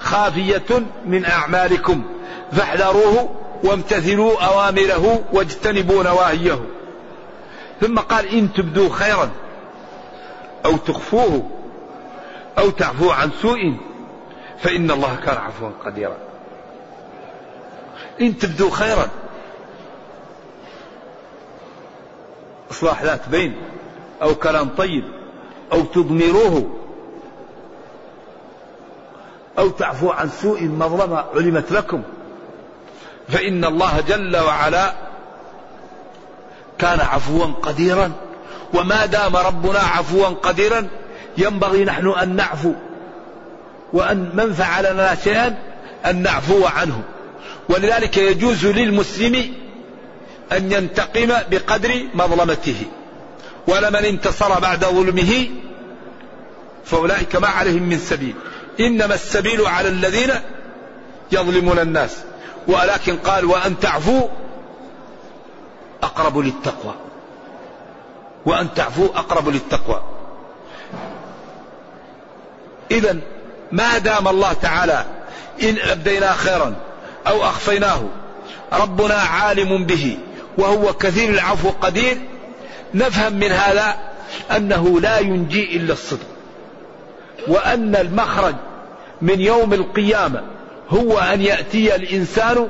خافية 0.00 0.82
من 1.06 1.24
أعمالكم. 1.24 2.04
فاحذروه 2.52 3.30
وامتثلوا 3.64 4.44
أوامره 4.44 5.24
واجتنبوا 5.32 6.02
نواهيه. 6.02 6.58
ثم 7.80 7.98
قال 7.98 8.28
إن 8.28 8.52
تبدوا 8.52 8.88
خيرا 8.88 9.30
أو 10.64 10.76
تخفوه 10.76 11.50
أو 12.58 12.70
تعفو 12.70 13.10
عن 13.10 13.30
سوء 13.42 13.74
فإن 14.64 14.90
الله 14.90 15.16
كان 15.24 15.36
عفوا 15.36 15.70
قديرا. 15.84 16.16
إن 18.20 18.38
تبدوا 18.38 18.70
خيرا. 18.70 19.08
إصلاح 22.70 23.02
ذات 23.02 23.28
بين. 23.28 23.56
أو 24.22 24.34
كلام 24.34 24.68
طيب. 24.68 25.04
أو 25.72 25.82
تضمروه 25.82 26.80
أو 29.58 29.68
تعفو 29.68 30.10
عن 30.10 30.28
سوء 30.28 30.62
مظلمة 30.62 31.24
علمت 31.34 31.72
لكم. 31.72 32.02
فإن 33.28 33.64
الله 33.64 34.00
جل 34.00 34.36
وعلا 34.36 34.94
كان 36.78 37.00
عفوا 37.00 37.46
قديرا. 37.62 38.12
وما 38.74 39.06
دام 39.06 39.36
ربنا 39.36 39.78
عفوا 39.78 40.26
قديرا 40.26 40.88
ينبغي 41.38 41.84
نحن 41.84 42.08
أن 42.08 42.36
نعفو. 42.36 42.72
وأن 43.94 44.30
من 44.34 44.52
فعل 44.52 44.92
لنا 44.92 45.14
شيئا 45.24 45.58
أن 46.06 46.22
نعفو 46.22 46.66
عنه. 46.66 47.02
ولذلك 47.68 48.16
يجوز 48.16 48.66
للمسلم 48.66 49.54
أن 50.52 50.72
ينتقم 50.72 51.28
بقدر 51.50 52.04
مظلمته. 52.14 52.82
ولمن 53.66 54.04
انتصر 54.04 54.60
بعد 54.60 54.84
ظلمه 54.84 55.46
فأولئك 56.84 57.36
ما 57.36 57.48
عليهم 57.48 57.82
من 57.82 57.98
سبيل. 57.98 58.34
إنما 58.80 59.14
السبيل 59.14 59.66
على 59.66 59.88
الذين 59.88 60.30
يظلمون 61.32 61.78
الناس. 61.78 62.16
ولكن 62.68 63.16
قال 63.16 63.44
وأن 63.44 63.80
تعفوا 63.80 64.28
أقرب 66.02 66.38
للتقوى. 66.38 66.94
وأن 68.46 68.74
تعفوا 68.74 69.08
أقرب 69.14 69.48
للتقوى. 69.48 70.02
إذا 72.90 73.20
ما 73.74 73.98
دام 73.98 74.28
الله 74.28 74.52
تعالى 74.52 75.04
إن 75.62 75.76
أبدينا 75.90 76.32
خيرا 76.32 76.74
أو 77.26 77.44
أخفيناه 77.44 78.02
ربنا 78.72 79.14
عالم 79.14 79.84
به 79.84 80.18
وهو 80.58 80.92
كثير 80.92 81.30
العفو 81.30 81.70
قدير 81.70 82.18
نفهم 82.94 83.32
من 83.32 83.52
هذا 83.52 83.96
أنه 84.56 85.00
لا 85.00 85.18
ينجي 85.18 85.76
إلا 85.76 85.92
الصدق. 85.92 86.26
وأن 87.48 87.96
المخرج 87.96 88.54
من 89.22 89.40
يوم 89.40 89.72
القيامة 89.72 90.42
هو 90.90 91.18
أن 91.18 91.40
يأتي 91.40 91.94
الإنسان 91.94 92.68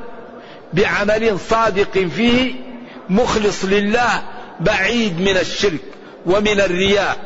بعمل 0.73 1.39
صادق 1.49 2.07
فيه 2.15 2.53
مخلص 3.09 3.65
لله 3.65 4.21
بعيد 4.59 5.21
من 5.21 5.37
الشرك 5.37 5.81
ومن 6.25 6.59
الرياء. 6.59 7.17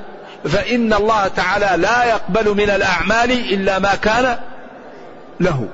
فإن 0.44 0.94
الله 0.94 1.28
تعالى 1.28 1.82
لا 1.82 2.04
يقبل 2.04 2.56
من 2.56 2.70
الأعمال 2.70 3.32
إلا 3.32 3.80
ما 3.80 3.96
كان 3.96 4.40
له. 5.40 5.68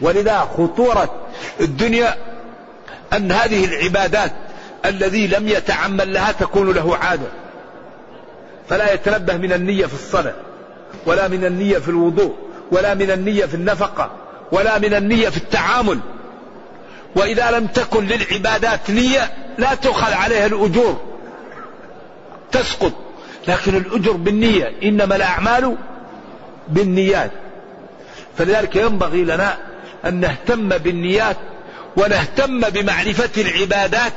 ولذا 0.00 0.38
خطورة 0.38 1.14
الدنيا 1.60 2.14
أن 3.12 3.32
هذه 3.32 3.64
العبادات 3.64 4.32
الذي 4.84 5.26
لم 5.26 5.48
يتعمل 5.48 6.12
لها 6.12 6.32
تكون 6.32 6.72
له 6.72 6.96
عادة. 6.96 7.26
فلا 8.68 8.92
يتنبه 8.92 9.36
من 9.36 9.52
النية 9.52 9.86
في 9.86 9.94
الصلاة 9.94 10.34
ولا 11.06 11.28
من 11.28 11.44
النية 11.44 11.78
في 11.78 11.88
الوضوء 11.88 12.34
ولا 12.72 12.94
من 12.94 13.10
النية 13.10 13.46
في 13.46 13.54
النفقة 13.54 14.10
ولا 14.52 14.78
من 14.78 14.94
النية 14.94 15.28
في 15.28 15.36
التعامل. 15.36 16.00
وإذا 17.16 17.50
لم 17.50 17.66
تكن 17.66 18.06
للعبادات 18.06 18.90
نية 18.90 19.32
لا 19.58 19.74
تؤخذ 19.74 20.12
عليها 20.12 20.46
الأجور. 20.46 21.13
تسقط. 22.52 22.92
لكن 23.48 23.76
الأجر 23.76 24.12
بالنية 24.12 24.72
إنما 24.82 25.16
الأعمال 25.16 25.76
بالنيات. 26.68 27.30
فلذلك 28.38 28.76
ينبغي 28.76 29.24
لنا 29.24 29.58
أن 30.04 30.20
نهتم 30.20 30.68
بالنيات 30.68 31.36
ونهتم 31.96 32.60
بمعرفة 32.60 33.42
العبادات 33.42 34.12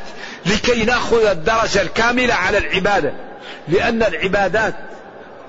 لكي 0.46 0.86
نأخذ 0.86 1.26
الدرجة 1.26 1.82
الكاملة 1.82 2.34
على 2.34 2.58
العبادة. 2.58 3.14
لأن 3.68 4.04
العبادات 4.04 4.74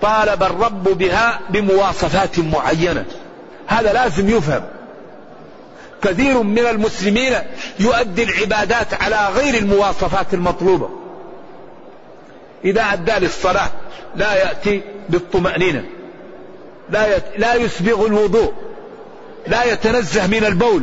طالب 0.02 0.42
الرب 0.42 0.84
بها 0.84 1.40
بمواصفات 1.50 2.38
معينة. 2.38 3.04
هذا 3.66 3.92
لازم 3.92 4.28
يفهم. 4.28 4.62
كثير 6.02 6.42
من 6.42 6.66
المسلمين 6.66 7.32
يؤدي 7.80 8.22
العبادات 8.22 9.02
على 9.02 9.28
غير 9.34 9.54
المواصفات 9.54 10.34
المطلوبة. 10.34 10.90
إذا 12.64 12.82
أدى 12.82 13.12
للصلاة 13.12 13.70
لا 14.16 14.34
يأتي 14.34 14.82
بالطمأنينة. 15.08 15.84
لا 16.90 17.16
يت... 17.16 17.24
لا 17.38 17.54
يسبغ 17.54 18.06
الوضوء. 18.06 18.52
لا 19.46 19.64
يتنزه 19.64 20.26
من 20.26 20.44
البول. 20.44 20.82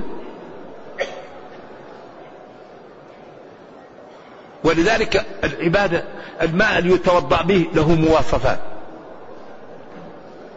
ولذلك 4.64 5.26
العبادة 5.44 6.04
الماء 6.42 6.80
اللي 6.80 6.94
يتوضأ 6.94 7.42
به 7.42 7.66
له 7.74 7.96
مواصفات. 7.96 8.60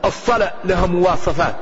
الصلاة 0.05 0.53
لها 0.65 0.87
مواصفات. 0.87 1.55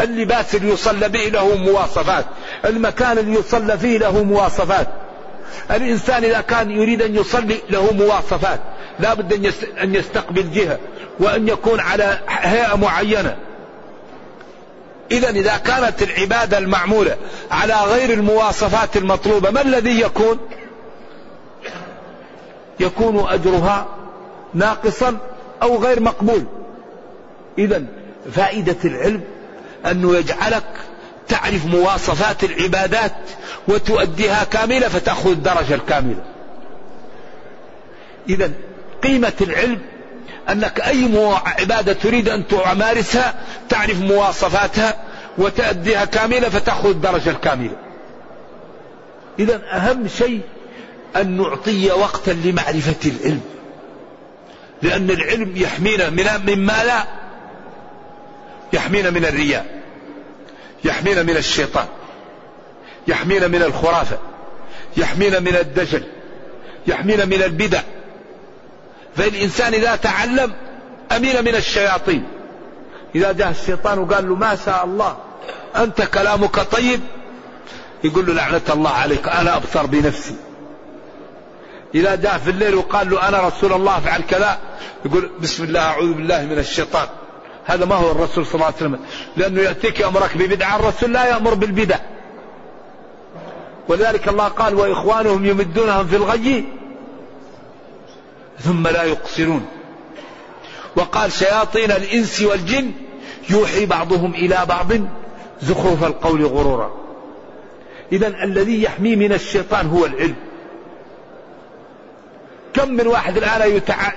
اللباس 0.00 0.54
اللي 0.54 0.72
يصلى 0.72 1.08
به 1.08 1.20
له 1.20 1.56
مواصفات. 1.56 2.24
المكان 2.64 3.18
اللي 3.18 3.32
يصلى 3.38 3.78
فيه 3.78 3.98
له 3.98 4.22
مواصفات. 4.22 4.88
الإنسان 5.70 6.24
إذا 6.24 6.40
كان 6.40 6.70
يريد 6.70 7.02
أن 7.02 7.16
يصلي 7.16 7.58
له 7.70 7.92
مواصفات 7.92 8.60
لا 9.00 9.14
بد 9.14 9.52
أن 9.82 9.94
يستقبل 9.94 10.50
جهة 10.50 10.78
وأن 11.20 11.48
يكون 11.48 11.80
على 11.80 12.18
هيئة 12.28 12.76
معينة 12.76 13.36
إذا 15.10 15.30
إذا 15.30 15.56
كانت 15.56 16.02
العبادة 16.02 16.58
المعمولة 16.58 17.16
على 17.50 17.74
غير 17.74 18.10
المواصفات 18.12 18.96
المطلوبة 18.96 19.50
ما 19.50 19.62
الذي 19.62 20.00
يكون؟ 20.00 20.38
يكون 22.80 23.26
أجرها 23.28 23.86
ناقصا 24.54 25.18
أو 25.62 25.78
غير 25.78 26.00
مقبول. 26.00 26.44
إذا 27.58 27.84
فائدة 28.32 28.76
العلم 28.84 29.20
أنه 29.90 30.16
يجعلك 30.16 30.64
تعرف 31.34 31.66
مواصفات 31.66 32.44
العبادات 32.44 33.12
وتؤديها 33.68 34.44
كاملة 34.44 34.88
فتأخذ 34.88 35.30
الدرجة 35.30 35.74
الكاملة. 35.74 36.24
إذا 38.28 38.50
قيمة 39.02 39.32
العلم 39.40 39.78
أنك 40.50 40.80
أي 40.80 41.08
عبادة 41.44 41.92
تريد 41.92 42.28
أن 42.28 42.46
تمارسها 42.46 43.34
تعرف 43.68 44.00
مواصفاتها 44.00 44.96
وتأديها 45.38 46.04
كاملة 46.04 46.48
فتأخذ 46.48 46.88
الدرجة 46.88 47.30
الكاملة. 47.30 47.76
إذا 49.38 49.62
أهم 49.70 50.08
شيء 50.08 50.40
أن 51.16 51.36
نعطي 51.36 51.90
وقتا 51.90 52.30
لمعرفة 52.30 53.10
العلم. 53.10 53.40
لأن 54.82 55.10
العلم 55.10 55.52
يحمينا 55.56 56.10
من 56.10 56.26
مما 56.46 56.84
لا 56.84 57.04
يحمينا 58.72 59.10
من 59.10 59.24
الرياء. 59.24 59.83
يحمينا 60.84 61.22
من 61.22 61.36
الشيطان 61.36 61.86
يحمينا 63.08 63.48
من 63.48 63.62
الخرافة 63.62 64.18
يحمينا 64.96 65.40
من 65.40 65.56
الدجل 65.56 66.02
يحمينا 66.86 67.24
من 67.24 67.42
البدع. 67.42 67.80
فالإنسان 69.16 69.74
إذا 69.74 69.96
تعلم 69.96 70.52
أمين 71.12 71.44
من 71.44 71.54
الشياطين. 71.54 72.24
إذا 73.14 73.32
جاء 73.32 73.50
الشيطان 73.50 73.98
وقال 73.98 74.28
له 74.28 74.34
ما 74.34 74.56
شاء 74.64 74.84
الله 74.84 75.16
أنت 75.76 76.02
كلامك 76.02 76.60
طيب؟ 76.60 77.00
يقول 78.04 78.26
له 78.26 78.34
لعنة 78.34 78.60
الله 78.70 78.90
عليك 78.90 79.28
أنا 79.28 79.56
أبصر 79.56 79.86
بنفسي. 79.86 80.36
إذا 81.94 82.14
جاء 82.14 82.38
في 82.38 82.50
الليل 82.50 82.74
وقال 82.74 83.10
له 83.10 83.28
أنا 83.28 83.40
رسول 83.40 83.72
الله 83.72 84.00
فعل 84.00 84.22
كذا؟ 84.22 84.58
يقول 85.04 85.30
بسم 85.40 85.64
الله 85.64 85.80
أعوذ 85.80 86.12
بالله 86.12 86.42
من 86.42 86.58
الشيطان. 86.58 87.08
هذا 87.64 87.84
ما 87.84 87.94
هو 87.94 88.10
الرسول 88.10 88.46
صلى 88.46 88.54
الله 88.54 88.66
عليه 88.66 88.76
وسلم. 88.76 88.98
لأنه 89.36 89.60
يأتيك 89.60 90.02
أمرك 90.02 90.36
ببدعة 90.36 90.76
الرسول 90.76 91.12
لا 91.12 91.24
يأمر 91.24 91.54
بالبدع. 91.54 91.98
ولذلك 93.88 94.28
الله 94.28 94.48
قال 94.48 94.74
وإخوانهم 94.74 95.46
يمدونهم 95.46 96.06
في 96.06 96.16
الغي 96.16 96.64
ثم 98.60 98.88
لا 98.88 99.02
يقصرون. 99.02 99.66
وقال 100.96 101.32
شياطين 101.32 101.90
الإنس 101.90 102.42
والجن 102.42 102.92
يوحي 103.50 103.86
بعضهم 103.86 104.34
إلى 104.34 104.58
بعض 104.68 104.92
زخرف 105.62 106.04
القول 106.04 106.46
غرورا. 106.46 106.94
إذا 108.12 108.26
الذي 108.26 108.82
يحمي 108.82 109.16
من 109.16 109.32
الشيطان 109.32 109.86
هو 109.86 110.06
العلم. 110.06 110.34
كم 112.74 112.88
من 112.88 113.06
واحد 113.06 113.36
الآن 113.36 113.76
يتع... 113.76 114.12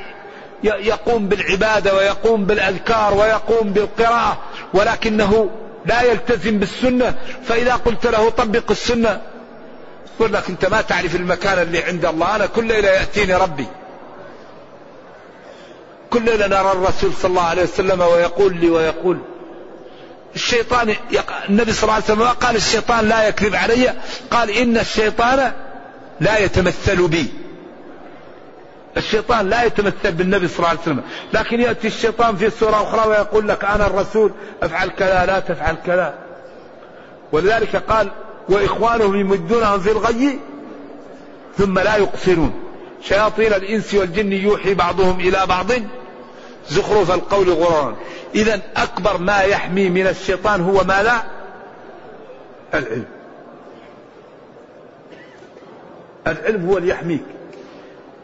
يقوم 0.64 1.28
بالعبادة 1.28 1.95
ويقوم 1.95 2.45
بالأذكار 2.45 3.14
ويقوم 3.14 3.70
بالقراءة 3.74 4.38
ولكنه 4.74 5.49
لا 5.86 6.01
يلتزم 6.01 6.60
بالسنة. 6.60 7.16
فإذا 7.43 7.74
قلت 7.74 8.08
له 8.08 8.30
طبق 8.30 8.72
السنة 8.72 9.22
يقول 10.16 10.34
لك 10.34 10.49
أنت 10.49 10.66
ما 10.66 10.82
تعرف 10.82 11.16
المكان 11.16 11.60
اللي 11.60 11.84
عند 11.84 12.05
الله. 12.05 12.36
أنا 12.36 12.45
كل 12.45 12.68
ليلة 12.68 12.89
يأتيني 12.89 13.36
ربي. 13.36 13.68
كل 16.10 16.26
ليلة 16.26 16.47
نرى 16.47 16.72
الرسول 16.72 17.14
صلى 17.14 17.30
الله 17.30 17.41
عليه 17.41 17.64
وسلم 17.64 18.01
ويقول 18.01 18.55
لي 18.58 18.70
ويقول. 18.70 19.18
الشيطان 20.36 20.95
يق... 21.12 21.34
النبي 21.49 21.74
صلى 21.74 21.84
الله 21.84 21.93
عليه 21.93 22.03
وسلم 22.03 22.24
قال 22.24 22.55
الشيطان 22.55 23.10
لا 23.10 23.28
يكذب 23.28 23.55
علي 23.55 23.93
قال 24.32 24.49
إن 24.49 24.78
الشيطان 24.78 25.51
لا 26.20 26.38
يتمثل 26.38 27.08
بي. 27.08 27.47
الشيطان 28.98 29.50
لا 29.50 29.64
يتمثل 29.64 30.12
بالنبي 30.12 30.48
صلى 30.48 30.58
الله 30.58 30.70
عليه 30.70 30.80
وسلم. 30.80 31.02
لكن 31.34 31.62
يأتي 31.62 31.88
الشيطان 31.88 32.36
في 32.36 32.50
سورة 32.50 32.82
أخرى 32.82 33.10
ويقول 33.10 33.48
لك 33.48 33.66
أنا 33.66 33.88
الرسول 33.88 34.32
أفعل 34.64 34.89
كذا 34.89 35.26
لا 35.26 35.39
تفعل 35.39 35.76
كذا. 35.86 36.14
ولذلك 37.32 37.76
قال 37.76 38.12
وإخوانهم 38.50 39.16
يمدونهم 39.16 39.80
في 39.80 39.91
الغي 39.91 40.39
ثم 41.58 41.80
لا 41.80 41.98
يقصرون. 41.98 42.54
شياطين 43.02 43.54
الإنس 43.54 43.93
والجن 43.93 44.34
يوحي 44.34 44.74
بعضهم 44.74 45.20
إلى 45.20 45.45
بعض. 45.45 45.68
زخرف 46.70 47.12
القول 47.12 47.50
غرورا. 47.50 47.95
إذا 48.36 48.62
أكبر 48.76 49.18
ما 49.18 49.39
يحمي 49.41 49.89
من 49.89 50.08
الشيطان 50.08 50.62
هو 50.62 50.84
ما 50.84 51.04
لا؟ 51.04 51.24
العلم. 52.74 53.06
العلم 56.28 56.70
هو 56.70 56.78
اللي 56.78 56.89
يحميك. 56.89 57.36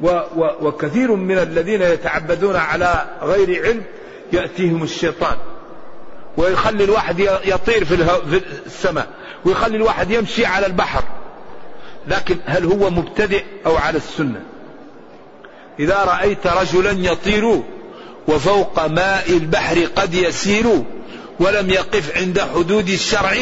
و 0.02 0.08
و 0.36 0.50
وكثير 0.62 1.16
من 1.16 1.38
الذين 1.38 1.82
يتعبدون 1.82 2.56
على 2.56 3.06
غير 3.22 3.66
علم 3.66 3.84
يأتيهم 4.34 4.84
الشيطان. 4.84 5.38
ويخلي 6.38 6.84
الواحد 6.84 7.20
يطير 7.46 7.86
في, 7.86 7.98
في 8.30 8.42
السماء 8.66 9.08
ويخلي 9.46 9.78
الواحد 9.78 10.12
يمشي 10.12 10.46
على 10.46 10.66
البحر. 10.66 11.04
لكن 12.08 12.38
هل 12.46 12.66
هو 12.66 12.90
مبتدئ 12.90 13.44
أو 13.66 13.76
على 13.78 13.98
السنة؟ 13.98 14.42
إذا 15.80 16.04
رأيت 16.04 16.48
رجلا 16.48 16.92
يطير 16.92 17.62
وفوق 18.28 18.86
ماء 18.86 19.30
البحر 19.30 19.80
قد 19.96 20.14
يسير 20.14 20.84
ولم 21.40 21.70
يقف 21.70 22.18
عند 22.18 22.40
حدود 22.40 22.90
الشرع 22.90 23.36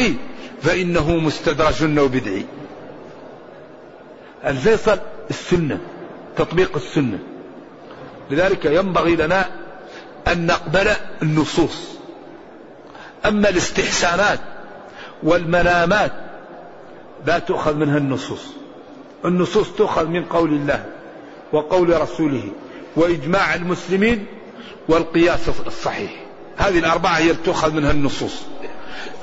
فإنه 0.62 1.16
مستدرج 1.16 1.98
أو 1.98 2.08
بدعي. 2.08 2.44
الفيصل 4.46 4.98
السنة. 5.30 5.80
تطبيق 6.36 6.76
السنة. 6.76 7.18
لذلك 8.30 8.64
ينبغي 8.64 9.16
لنا 9.16 9.46
أن 10.28 10.46
نقبل 10.46 10.90
النصوص. 11.22 11.92
أما 13.26 13.48
الاستحسانات 13.48 14.40
والمنامات 15.22 16.12
لا 17.26 17.38
تؤخذ 17.38 17.74
منها 17.74 17.98
النصوص. 17.98 18.46
النصوص 19.24 19.68
تؤخذ 19.78 20.06
من 20.06 20.24
قول 20.24 20.50
الله 20.50 20.86
وقول 21.52 22.00
رسوله 22.00 22.44
وإجماع 22.96 23.54
المسلمين 23.54 24.26
والقياس 24.88 25.48
الصحيح. 25.66 26.22
هذه 26.56 26.78
الأربعة 26.78 27.18
هي 27.18 27.34
تؤخذ 27.34 27.72
منها 27.72 27.90
النصوص. 27.90 28.42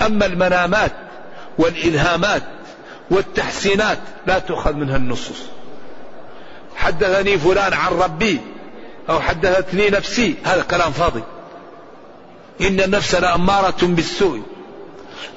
أما 0.02 0.26
المنامات 0.26 0.92
والإلهامات 1.58 2.44
والتحسينات 3.12 3.98
لا 4.28 4.40
تؤخذ 4.40 4.74
منها 4.74 4.98
النصوص. 4.98 5.46
حدثني 6.80 7.38
فلان 7.38 7.74
عن 7.74 7.92
ربي 7.92 8.40
أو 9.10 9.20
حدثتني 9.20 9.90
نفسي. 9.90 10.36
هذا 10.44 10.62
كلام 10.62 10.92
فاضي. 10.92 11.24
إن 12.62 12.80
النفس 12.80 13.16
لأمارة 13.16 13.78
بالسوء 13.82 14.42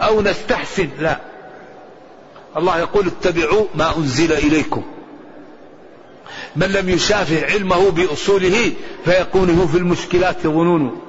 أو 0.03 0.23
نستحسن. 0.23 0.89
لا. 1.01 1.19
الله 2.57 2.79
يقول 2.79 3.07
اتبعوا 3.07 3.67
ما 3.75 3.97
أنزل 3.97 4.33
إليكم. 4.33 4.83
من 6.57 6.67
لم 6.67 6.89
يشافه 6.89 7.47
علمه 7.53 7.91
بأصوله 7.91 8.73
فيكون 9.05 9.59
هو 9.59 9.67
في 9.67 9.79
المشكلات 9.79 10.43
ظنون 10.43 11.01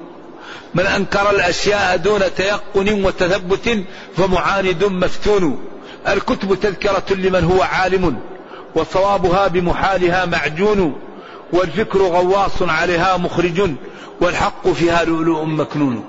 من 0.74 0.86
أنكر 0.86 1.30
الأشياء 1.30 1.96
دون 1.96 2.20
تيقن 2.36 3.04
وتثبت 3.04 3.84
فمعاند 4.16 4.84
مفتون. 4.84 5.64
الكتب 6.08 6.54
تذكرة 6.54 7.14
لمن 7.14 7.44
هو 7.44 7.62
عالم. 7.62 8.33
وصوابها 8.74 9.48
بمحالها 9.48 10.24
معجون 10.24 10.96
والفكر 11.52 11.98
غواص 12.02 12.62
عليها 12.62 13.16
مخرج 13.16 13.70
والحق 14.20 14.68
فيها 14.68 15.04
لؤلؤ 15.04 15.44
مكنون. 15.44 16.04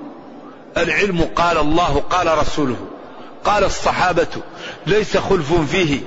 العلم 0.76 1.22
قال 1.36 1.58
الله 1.58 2.02
قال 2.10 2.38
رسوله. 2.38 2.76
قال 3.44 3.64
الصحابة 3.64 4.26
ليس 4.86 5.16
خلف 5.16 5.52
فيه. 5.70 6.00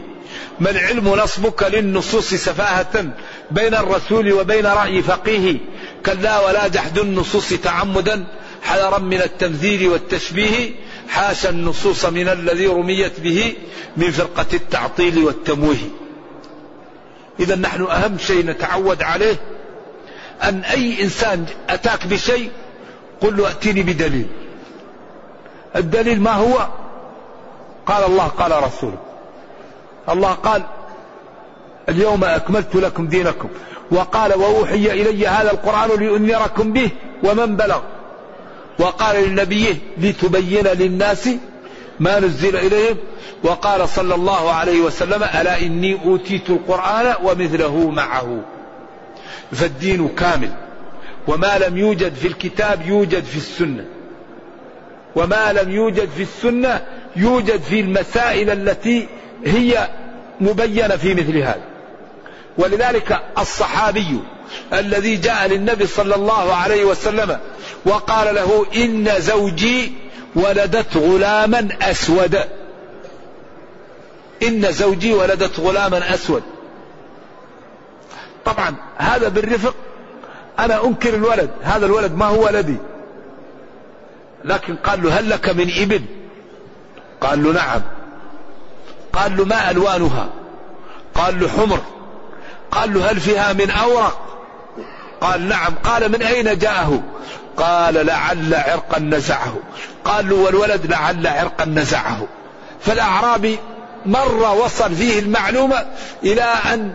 ما 0.60 0.70
العلم 0.70 1.07
نصبك 1.10 1.64
للنصوص 1.64 2.34
سفاهة 2.34 3.05
بين 3.51 3.74
الرسول 3.74 4.34
وبين 4.34 4.66
رأي 4.66 5.01
فقيه؟ 5.01 5.57
كلا 6.05 6.39
ولا 6.39 6.68
جحد 6.68 6.99
النصوص 6.99 7.49
تعمدا 7.49 8.28
حذرا 8.64 8.99
من 8.99 9.22
التمثيل 9.22 9.88
والتشبيه. 9.88 10.72
حاشا 11.10 11.49
النصوص 11.49 12.05
من 12.05 12.28
الذي 12.28 12.68
رميت 12.68 13.20
به 13.20 13.53
من 13.97 14.12
فرقة 14.12 14.45
التعطيل 14.53 15.24
والتمويه. 15.24 15.89
إذا 17.39 17.55
نحن 17.55 17.83
أهم 17.83 18.17
شيء 18.17 18.45
نتعود 18.45 19.03
عليه 19.03 19.35
أن 20.43 20.63
أي 20.63 21.03
إنسان 21.03 21.45
أتاك 21.69 22.07
بشيء 22.07 22.51
قل 23.21 23.37
له 23.37 23.49
أتيني 23.51 23.83
بدليل. 23.83 24.27
الدليل 25.75 26.21
ما 26.21 26.31
هو؟ 26.31 26.67
قال 27.85 28.03
الله 28.03 28.27
قال 28.27 28.63
رسوله. 28.63 28.97
الله 30.09 30.31
قال 30.31 30.63
اليوم 31.89 32.23
أكملت 32.23 32.75
لكم 32.75 33.07
دينكم 33.07 33.49
وقال 33.91 34.33
وأوحي 34.33 34.91
إلي 35.01 35.27
هذا 35.27 35.51
القرآن 35.51 35.89
لأنذركم 35.89 36.73
به 36.73 36.89
ومن 37.23 37.55
بلغ. 37.55 37.81
وقال 38.79 39.29
لنبيه 39.29 39.75
لتبين 39.97 40.67
للناس 40.67 41.29
ما 42.00 42.20
نزل 42.20 42.56
إليهم؟ 42.56 42.97
وقال 43.43 43.89
صلى 43.89 44.16
الله 44.16 44.52
عليه 44.52 44.82
وسلم 44.82 45.24
ألا 45.24 45.62
إني 45.62 45.97
أوتيت 46.06 46.50
القرآن 46.50 47.14
ومثله 47.24 47.89
معه. 47.89 48.41
فالدين 49.52 50.08
كامل. 50.08 50.52
وما 51.28 51.58
لم 51.58 51.78
يوجد 51.78 52.14
في 52.14 52.28
الكتاب 52.28 52.88
يوجد 52.88 53.24
في 53.24 53.38
السنة. 53.38 53.86
وما 55.16 55.54
لم 55.54 55.72
يوجد 55.72 56.10
في 56.16 56.22
السنة 56.22 56.82
يوجد 57.16 57.62
في 57.62 57.80
المسائل 57.80 58.50
التي 58.50 59.08
هي 59.45 59.88
مبينة 60.41 60.95
في 60.95 61.14
مثل 61.14 61.38
هذا. 61.38 61.70
ولذلك 62.58 63.20
الصحابي 63.38 64.20
الذي 64.74 65.16
جاء 65.16 65.47
للنبي 65.47 65.88
صلى 65.88 66.16
الله 66.16 66.54
عليه 66.56 66.84
وسلم 66.84 67.39
وقال 67.86 68.36
له 68.36 68.66
إن 68.76 69.12
زوجي 69.20 69.91
ولدت 70.36 70.97
غلاما 70.97 71.67
أسود. 71.82 72.39
إن 74.43 74.71
زوجي 74.71 75.13
ولدت 75.13 75.59
غلاما 75.59 76.13
أسود. 76.13 76.43
طبعا 78.45 78.75
هذا 78.97 79.27
بالرفق 79.27 79.75
أنا 80.59 80.86
أنكر 80.86 81.13
الولد 81.13 81.49
هذا 81.63 81.86
الولد 81.86 82.15
ما 82.15 82.25
هو 82.25 82.45
ولدي. 82.45 82.77
لكن 84.43 84.75
قال 84.75 85.03
له 85.03 85.19
هل 85.19 85.30
لك 85.30 85.49
من 85.49 85.71
إبل؟ 85.82 86.01
قال 87.21 87.43
له 87.43 87.51
نعم. 87.51 87.82
قال 89.13 89.38
له 89.38 89.45
ما 89.45 89.71
ألوانها؟ 89.71 90.30
قال 91.15 91.39
له 91.39 91.47
حمر. 91.47 91.80
قال 92.71 92.93
له 92.93 93.11
هل 93.11 93.19
فيها 93.19 93.53
من 93.53 93.69
أورق؟ 93.69 94.19
قال 95.21 95.47
نعم. 95.47 95.73
قال 95.84 96.11
من 96.11 96.21
أين 96.21 96.57
جاءه؟ 96.57 97.03
قال 97.60 98.05
لعل 98.05 98.55
عرقا 98.55 98.99
نزعه. 98.99 99.57
قال 100.05 100.30
له 100.30 100.36
والولد 100.36 100.86
لعل 100.86 101.28
عرقا 101.28 101.66
نزعه. 101.66 102.28
فالأعرابي 102.82 103.60
مرة 104.05 104.53
وصل 104.53 104.95
فيه 104.95 105.20
المعلومة 105.20 105.86
إلى 106.24 106.41
أن 106.74 106.93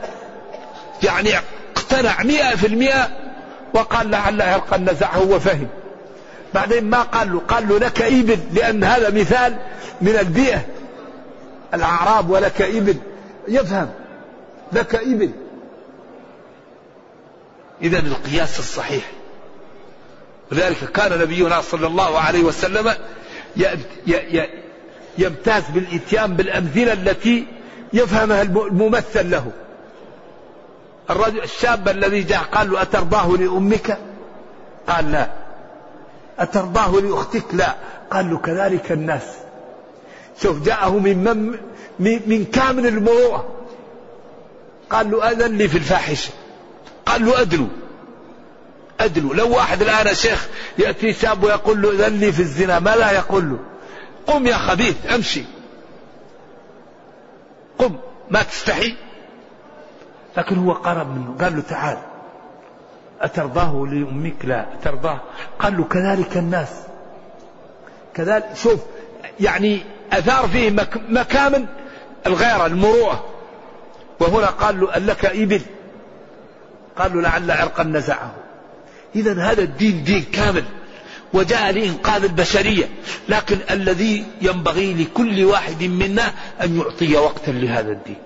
يعني 1.03 1.31
اقتنع 1.77 2.23
مئة 2.23 2.57
في 2.57 2.67
المئة 2.67 3.09
وقال 3.75 4.11
لعل 4.11 4.43
عرقا 4.43 4.77
نزعه 4.77 5.23
وفهم. 5.31 5.69
بعدين 6.55 6.91
ما 6.91 7.03
قال 7.03 7.33
له 7.33 7.41
قال 7.49 7.69
له 7.69 7.79
لك 7.79 8.03
إبل 8.03 8.39
لأن 8.53 8.85
هذا 8.85 9.11
مثال 9.11 9.57
من 10.01 10.17
البيئة. 10.17 10.61
الأعراب 11.75 12.31
ولك 12.31 12.62
إبل. 12.62 12.97
يفهم. 13.49 13.91
لك 14.73 14.95
إبل. 14.95 15.31
إذا 17.83 17.99
القياس 17.99 18.59
الصحيح. 18.59 19.05
ولذلك 20.53 20.92
كان 20.95 21.18
نبينا 21.18 21.61
صلى 21.61 21.86
الله 21.86 22.18
عليه 22.18 22.42
وسلم 22.42 22.95
يمتاز 25.18 25.62
بالإتيان 25.74 26.34
بالأمثلة 26.34 26.92
التي 26.92 27.47
يفهمها 27.92 28.42
الممثل 28.42 29.30
له. 29.30 29.51
الرجل 31.11 31.42
الشاب 31.42 31.88
الذي 31.88 32.22
جاء 32.22 32.42
قال 32.42 32.70
له 32.70 32.82
أترضاه 32.82 33.28
لأمك؟ 33.28 33.99
قال 34.88 35.12
لا. 35.12 35.30
أترضاه 36.38 37.01
لأختك؟ 37.01 37.45
لا. 37.53 37.74
قال 38.11 38.30
له 38.30 38.38
كذلك 38.38 38.92
الناس. 38.92 39.22
شوف 40.42 40.64
جاءه 40.64 40.99
من 40.99 41.57
من, 41.99 42.20
من 42.26 42.45
كامل 42.45 42.86
المروءة. 42.86 43.49
قال 44.90 45.11
له 45.11 45.30
أذن 45.30 45.57
لي 45.57 45.68
في 45.68 45.78
الفاحشة. 45.78 46.30
قال 47.07 47.26
له 47.26 47.40
أدنو 47.40 47.66
أدنو 49.01 49.32
لو 49.32 49.57
واحد 49.57 49.82
الآن 49.82 50.14
شيخ 50.14 50.49
يأتي 50.78 51.12
شاب 51.12 51.45
ويقول 51.45 51.82
له 51.82 52.09
لي 52.09 52.32
في 52.32 52.40
الزنا 52.40 52.78
ما 52.78 52.97
لا 52.97 53.11
يقول 53.11 53.51
له؟ 53.51 53.59
قم 54.26 54.47
يا 54.47 54.57
خبيث 54.57 54.97
امشي. 55.14 55.45
قم 57.78 57.97
ما 58.30 58.42
تستحي. 58.42 58.97
لكن 60.36 60.59
هو 60.59 60.72
قرب 60.72 61.16
منه 61.16 61.36
قال 61.40 61.57
له 61.57 61.62
تعال. 61.62 61.99
أترضاه 63.20 63.86
لأمك؟ 63.90 64.45
لا 64.45 64.66
أترضاه. 64.74 65.20
قال 65.59 65.76
له 65.76 65.84
كذلك 65.84 66.36
الناس. 66.36 66.68
كذلك 68.14 68.51
شوف 68.55 68.80
يعني 69.40 69.82
أثار 70.12 70.49
فيه 70.49 70.70
مكامن 71.09 71.66
الغيرة 72.26 72.66
المروءة. 72.66 73.24
وهنا 74.20 74.47
قال 74.47 74.80
له 74.80 74.99
لك 74.99 75.24
إبل؟ 75.24 75.61
قال 76.99 77.14
له 77.14 77.20
لعل 77.20 77.51
عرقا 77.51 77.82
نزعه 77.82 78.34
إذا 79.17 79.43
هذا 79.43 79.62
الدين 79.62 80.05
دين 80.05 80.25
كامل 80.33 80.65
وجاء 81.33 81.73
لإنقاذ 81.73 82.25
البشرية. 82.25 82.89
لكن 83.29 83.59
الذي 83.71 84.25
ينبغي 84.43 84.95
لكل 84.95 85.45
واحد 85.45 85.83
منا 85.83 86.33
أن 86.62 86.79
يعطي 86.79 87.17
وقتا 87.17 87.51
لهذا 87.51 87.93
الدين. 87.93 88.19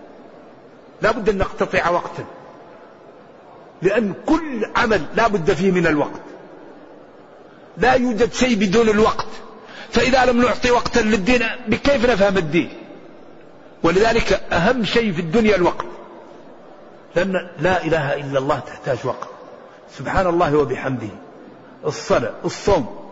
لا 1.02 1.10
بد 1.10 1.28
أن 1.28 1.38
نقتطع 1.38 1.90
وقتا 1.90 2.24
لأن 3.82 4.14
كل 4.26 4.66
عمل 4.76 5.02
لا 5.16 5.28
بد 5.28 5.52
فيه 5.52 5.70
من 5.70 5.86
الوقت. 5.86 6.20
لا 7.78 7.94
يوجد 7.94 8.32
شيء 8.32 8.56
بدون 8.56 8.88
الوقت. 8.88 9.28
فإذا 9.90 10.24
لم 10.24 10.42
نعطي 10.42 10.70
وقتا 10.70 11.00
للدين 11.00 11.46
بكيف 11.68 12.10
نفهم 12.10 12.38
الدين؟ 12.38 12.72
ولذلك 13.82 14.32
أهم 14.52 14.84
شيء 14.84 15.12
في 15.12 15.20
الدنيا 15.20 15.56
الوقت. 15.56 15.86
لأن 17.16 17.48
لا 17.60 17.84
إله 17.84 18.14
إلا 18.14 18.38
الله 18.38 18.58
تحتاج 18.58 18.98
وقت. 19.04 19.37
سبحان 19.96 20.26
الله 20.26 20.56
وبحمده. 20.56 21.08
الصلاة 21.84 22.34
الصوم 22.44 23.10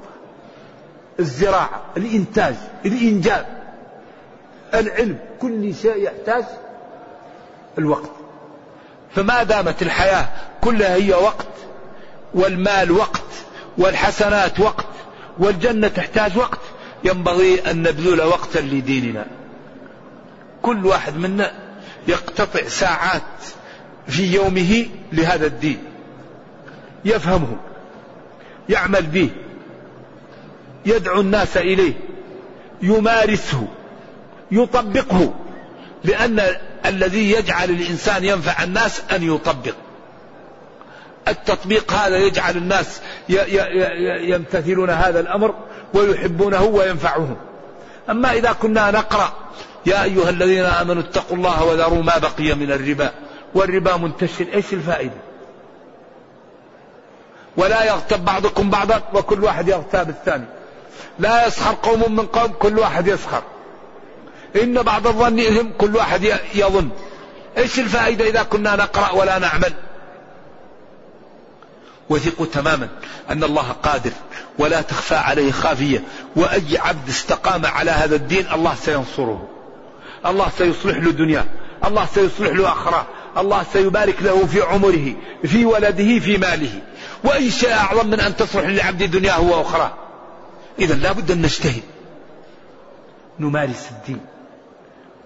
الزراعة 1.21 1.85
الإنتاج 1.97 2.55
الإنجاب 2.87 3.47
العلم 4.75 5.19
كل 5.41 5.75
شيء 5.75 5.97
يحتاج 5.97 6.45
الوقت. 7.79 8.11
فما 9.15 9.43
دامت 9.43 9.83
الحياة 9.83 10.29
كلها 10.61 10.95
هي 10.95 11.15
وقت 11.15 11.47
والمال 12.35 12.93
وقت 12.93 13.23
والحسنات 13.79 14.61
وقت 14.61 14.87
والجنة 15.39 15.89
تحتاج 15.89 16.39
وقت 16.39 16.61
ينبغي 17.05 17.71
أن 17.71 17.83
نبذل 17.83 18.23
وقتا 18.23 18.59
لديننا. 18.59 19.27
كل 20.63 20.87
واحد 20.87 21.17
منا 21.17 21.53
يقتطع 22.09 22.69
ساعات 22.69 23.23
في 24.07 24.35
يومه 24.35 24.87
لهذا 25.13 25.47
الدين. 25.47 25.85
يفهمه 27.07 27.57
يعمل 28.69 29.03
به 29.03 29.31
يدعو 30.87 31.21
الناس 31.21 31.57
إليه 31.57 31.93
يمارسه 32.83 33.69
يطبقه 34.51 35.35
لأن 36.05 36.43
الذي 36.87 37.31
يجعل 37.31 37.71
الإنسان 37.71 38.25
ينفع 38.25 38.63
الناس 38.63 39.03
أن 39.13 39.23
يطبق. 39.23 39.75
التطبيق 41.29 41.93
هذا 41.93 42.17
يجعل 42.17 42.57
الناس 42.57 43.01
يمتثلون 44.21 44.91
هذا 44.91 45.21
الأمر 45.21 45.55
ويحبونه 45.95 46.63
وينفعهم. 46.63 47.37
أما 48.11 48.33
إذا 48.33 48.53
كنا 48.53 48.91
نقرأ 48.91 49.33
يا 49.87 50.03
أيها 50.03 50.31
الذين 50.31 50.65
آمنوا 50.65 51.03
اتقوا 51.03 51.37
الله 51.37 51.65
وذروا 51.65 52.03
ما 52.03 52.19
بقي 52.19 52.55
من 52.55 52.73
الربا 52.73 53.11
والربا 53.55 53.97
منتشر 53.97 54.47
إيش 54.55 54.73
الفائدة؟ 54.73 55.26
ولا 57.57 57.85
يغتب 57.85 58.25
بعضكم 58.25 58.71
بعضا 58.71 59.03
وكل 59.15 59.45
واحد 59.45 59.69
يغتاب 59.69 60.09
الثاني. 60.09 60.45
لا 61.19 61.47
يسخر 61.47 61.77
قوم 61.83 62.17
من 62.17 62.27
قوم 62.27 62.53
كل 62.53 62.79
واحد 62.79 63.07
يسخر. 63.07 63.43
إن 64.63 64.83
بعض 64.83 65.07
الظن 65.07 65.41
إثم 65.41 65.69
كل 65.79 65.97
واحد 65.97 66.39
يظن. 66.55 66.89
إيش 67.59 67.79
الفائدة 67.79 68.29
إذا 68.29 68.43
كنا 68.43 68.77
نقرأ 68.77 69.13
ولا 69.13 69.39
نعمل؟ 69.39 69.73
وثقوا 72.11 72.47
تماما 72.47 72.89
أن 73.31 73.45
الله 73.45 73.73
قادر 73.83 74.11
ولا 74.59 74.81
تخفى 74.81 75.15
عليه 75.15 75.53
خافية. 75.53 76.03
وأي 76.37 76.79
عبد 76.79 77.09
استقام 77.09 77.67
على 77.67 77.91
هذا 77.91 78.17
الدين 78.17 78.47
الله 78.53 78.75
سينصره. 78.75 79.49
الله 80.27 80.49
سيصلح 80.59 80.97
له 80.97 81.11
دنياه. 81.11 81.45
الله 81.85 82.07
سيصلح 82.15 82.49
له 82.49 82.69
أخراه. 82.69 83.07
الله 83.39 83.67
سيبارك 83.73 84.23
له 84.23 84.47
في 84.47 84.61
عمره 84.61 85.15
في 85.47 85.65
ولده 85.65 86.19
في 86.19 86.37
ماله. 86.37 86.81
وأي 87.25 87.51
شيء 87.51 87.73
أعظم 87.73 88.07
من 88.07 88.21
أن 88.21 88.37
تصلح 88.37 88.65
للعبد 88.65 89.11
دنياه 89.11 89.41
وأخراه 89.41 89.93
إذا 90.79 90.95
لا 90.95 91.13
بد 91.13 91.31
أن 91.31 91.43
نجتهد. 91.43 91.83
نمارس 93.41 93.89
الدين. 93.91 94.21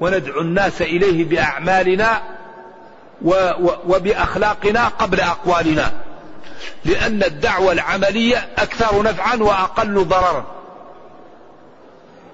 وندعو 0.01 0.41
الناس 0.41 0.83
إليه 0.83 1.25
بأعمالنا 1.25 2.23
وبأخلاقنا 3.87 4.89
قبل 4.89 5.21
أقوالنا. 5.21 5.93
لأن 6.85 7.23
الدعوة 7.23 7.73
العملية 7.73 8.49
أكثر 8.59 9.03
نفعا 9.03 9.37
وأقل 9.37 10.05
ضررا. 10.05 10.47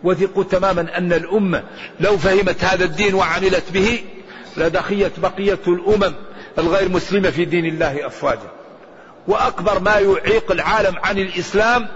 وثقوا 0.05 0.45
تماما 0.45 0.99
أن 0.99 1.13
الأمة 1.13 1.63
لو 2.01 2.19
فهمت 2.19 2.65
هذا 2.65 2.85
الدين 2.85 3.15
وعملت 3.15 3.65
به 3.73 4.05
لدخيت 4.59 5.21
بقية 5.21 5.59
الأمم 5.67 6.15
الغير 6.59 6.89
مسلمة 6.89 7.31
في 7.31 7.45
دين 7.45 7.65
الله 7.65 8.07
أفواجا. 8.07 8.51
وأكبر 9.29 9.79
ما 9.79 9.99
يعيق 9.99 10.53
العالم 10.53 10.99
عن 10.99 11.19
الإسلام 11.19 11.89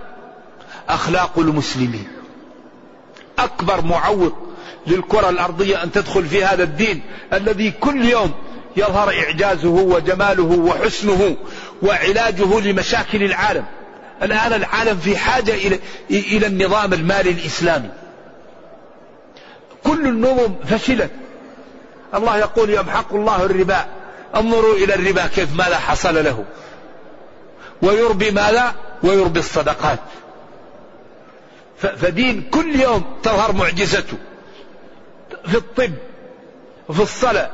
أخلاق 0.88 1.38
المسلمين. 1.38 2.08
أكبر 3.38 3.84
معوق 3.84 4.34
للكرة 4.86 5.30
الأرضية 5.30 5.82
أن 5.82 5.92
تدخل 5.92 6.24
في 6.24 6.44
هذا 6.44 6.62
الدين 6.62 7.02
الذي 7.32 7.70
كل 7.70 8.04
يوم 8.04 8.32
يظهر 8.76 9.10
إعجازه 9.10 9.68
وجماله 9.68 10.58
وحسنه 10.58 11.36
وعلاجه 11.82 12.60
لمشاكل 12.60 13.22
العالم. 13.22 13.64
الآن 14.22 14.52
العالم 14.52 14.96
في 14.96 15.16
حاجة 15.16 15.54
إلى, 15.54 15.78
إلى 16.10 16.46
النظام 16.46 16.92
المالي 16.92 17.30
الإسلامي. 17.30 17.90
كل 19.84 20.06
النظم 20.06 20.54
فشلت. 20.64 21.10
الله 22.14 22.36
يقول 22.36 22.70
يمحق 22.70 23.14
الله 23.14 23.44
الربا. 23.44 23.86
انظروا 24.36 24.74
إلى 24.74 24.94
الربا 24.94 25.26
كيف 25.26 25.56
ماذا 25.56 25.78
حصل 25.78 26.24
له. 26.24 26.44
ويربي 27.82 28.30
ماذا؟ 28.30 28.74
ويربي 29.02 29.40
الصدقات. 29.40 29.98
فدين 31.78 32.50
كل 32.50 32.80
يوم 32.80 33.04
تظهر 33.22 33.52
معجزته. 33.52 34.16
في 35.46 35.56
الطب 35.56 35.92
في 36.92 37.02
الصلاة 37.02 37.50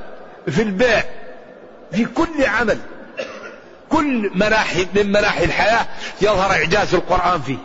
في 0.49 0.63
البيع 0.63 1.05
في 1.93 2.05
كل 2.05 2.47
عمل. 2.47 2.79
كل 3.91 4.31
مناحي 4.35 4.87
من 4.95 5.13
مناحي 5.13 5.45
الحياة 5.45 5.87
يظهر 6.23 6.51
إعجاز 6.51 6.95
القرآن 6.95 7.41
فيه. 7.41 7.59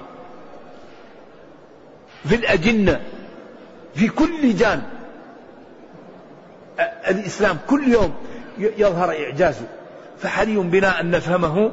في 2.29 2.35
الأجنة 2.35 3.01
في 3.95 4.07
كل 4.07 4.55
جانب. 4.55 4.83
الإسلام 6.79 7.57
كل 7.67 7.87
يوم 7.87 8.13
يظهر 8.57 9.11
إعجازه 9.11 9.65
فحري 10.21 10.55
بنا 10.55 10.99
أن 10.99 11.11
نفهمه 11.11 11.71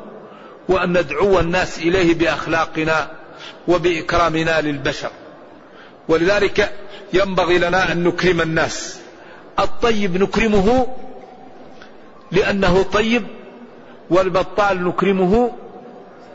وأن 0.68 0.90
ندعو 0.90 1.40
الناس 1.40 1.78
إليه 1.78 2.14
بأخلاقنا 2.14 3.10
وبإكرامنا 3.68 4.60
للبشر. 4.60 5.10
ولذلك 6.08 6.72
ينبغي 7.12 7.58
لنا 7.58 7.92
أن 7.92 8.04
نكرم 8.04 8.40
الناس. 8.40 9.00
الطيب 9.58 10.22
نكرمه 10.22 10.86
لأنه 12.32 12.82
طيب 12.82 13.26
والبطال 14.10 14.84
نكرمه 14.84 15.52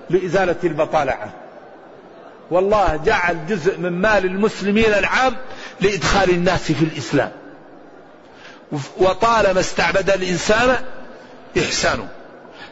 لإزالة 0.09 0.55
البطالة. 0.63 1.11
عنه 1.11 1.33
والله 2.51 2.95
جعل 2.95 3.47
جزء 3.47 3.77
من 3.77 3.91
مال 3.91 4.25
المسلمين 4.25 4.93
العام 4.93 5.35
لإدخال 5.81 6.29
الناس 6.29 6.71
في 6.71 6.85
الإسلام. 6.85 7.31
وطالما 8.97 9.59
استعبد 9.59 10.09
الإنسان 10.09 10.75
إحسانه 11.57 12.07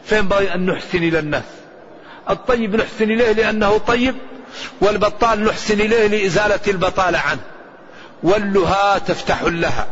فينبغي 0.04 0.54
أن 0.54 0.66
نحسن 0.66 0.98
إلى 0.98 1.18
الناس. 1.18 1.42
الطيب 2.30 2.76
نحسن 2.76 3.04
إليه 3.04 3.32
لأنه 3.32 3.78
طيب 3.78 4.14
والبطال 4.80 5.44
نحسن 5.44 5.80
إليه 5.80 6.06
لإزالة 6.06 6.60
البطالة 6.68 7.18
عنه. 7.18 7.40
واللها 8.22 8.98
تفتح 8.98 9.42
لها. 9.42 9.86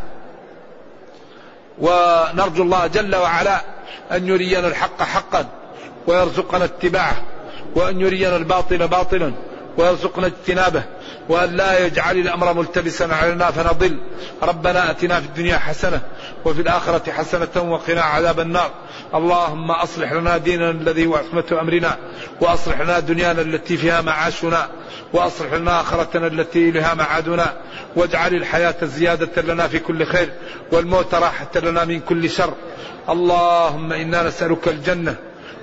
ونرجو 1.78 2.62
الله 2.62 2.86
جل 2.86 3.16
وعلا 3.16 3.60
أن 4.12 4.28
يرينا 4.28 4.68
الحق 4.68 5.02
حقا 5.02 5.46
ويرزقنا 6.06 6.64
اتباعه 6.64 7.22
وأن 7.74 8.00
يرينا 8.00 8.36
الباطل 8.36 8.88
باطلا 8.88 9.32
ويرزقنا 9.78 10.26
اجتنابه. 10.26 10.82
وأن 11.28 11.56
لا 11.56 11.86
يجعل 11.86 12.18
الأمر 12.18 12.52
ملتبسا 12.52 13.04
علينا 13.04 13.50
فنضل. 13.50 14.00
ربنا 14.42 14.90
أتنا 14.90 15.20
في 15.20 15.26
الدنيا 15.26 15.58
حسنة 15.58 16.00
وفي 16.44 16.60
الآخرة 16.62 17.12
حسنة 17.12 17.72
وقنا 17.72 18.02
عذاب 18.02 18.40
النار. 18.40 18.70
اللهم 19.14 19.70
أصلح 19.70 20.12
لنا 20.12 20.36
ديننا 20.36 20.70
الذي 20.70 21.06
هو 21.06 21.16
عصمة 21.16 21.60
أمرنا 21.60 21.96
وأصلح 22.40 22.80
لنا 22.80 23.00
دنيانا 23.00 23.42
التي 23.42 23.76
فيها 23.76 24.00
معاشنا 24.00 24.68
وأصلح 25.12 25.52
لنا 25.52 25.80
آخرتنا 25.80 26.26
التي 26.26 26.70
لها 26.70 26.94
معادنا. 26.94 27.56
واجعل 27.96 28.34
الحياة 28.34 28.76
زيادة 28.82 29.42
لنا 29.42 29.68
في 29.68 29.78
كل 29.78 30.06
خير 30.06 30.32
والموت 30.72 31.14
راحة 31.14 31.50
لنا 31.62 31.84
من 31.84 32.00
كل 32.00 32.30
شر. 32.30 32.54
اللهم 33.08 33.92
إنا 33.92 34.22
نسألك 34.22 34.68
الجنة 34.68 35.14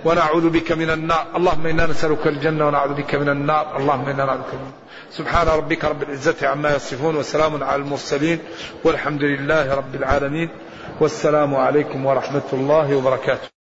ونعوذ 0.08 0.50
بك 0.50 0.72
من 0.72 0.90
النار. 0.90 1.24
اللهم 1.38 1.68
إنا 1.68 1.86
نسألك 1.92 2.28
الجنة 2.28 2.68
ونعوذ 2.68 2.94
بك 2.94 3.16
من 3.16 3.30
النار. 3.30 3.66
اللهم 3.78 4.06
إنا 4.10 4.26
نعوذ 4.26 4.42
بك 4.48 4.54
من 4.54 4.72
سبحان 5.12 5.48
ربك 5.48 5.86
رب 5.86 6.02
العزة 6.04 6.48
عما 6.48 6.70
يصفون 6.76 7.16
وسلام 7.16 7.64
على 7.64 7.82
المرسلين 7.82 8.40
والحمد 8.84 9.24
لله 9.24 9.76
رب 9.76 9.94
العالمين. 9.96 10.50
والسلام 11.02 11.56
عليكم 11.56 12.06
ورحمة 12.06 12.50
الله 12.54 12.96
وبركاته. 12.96 13.57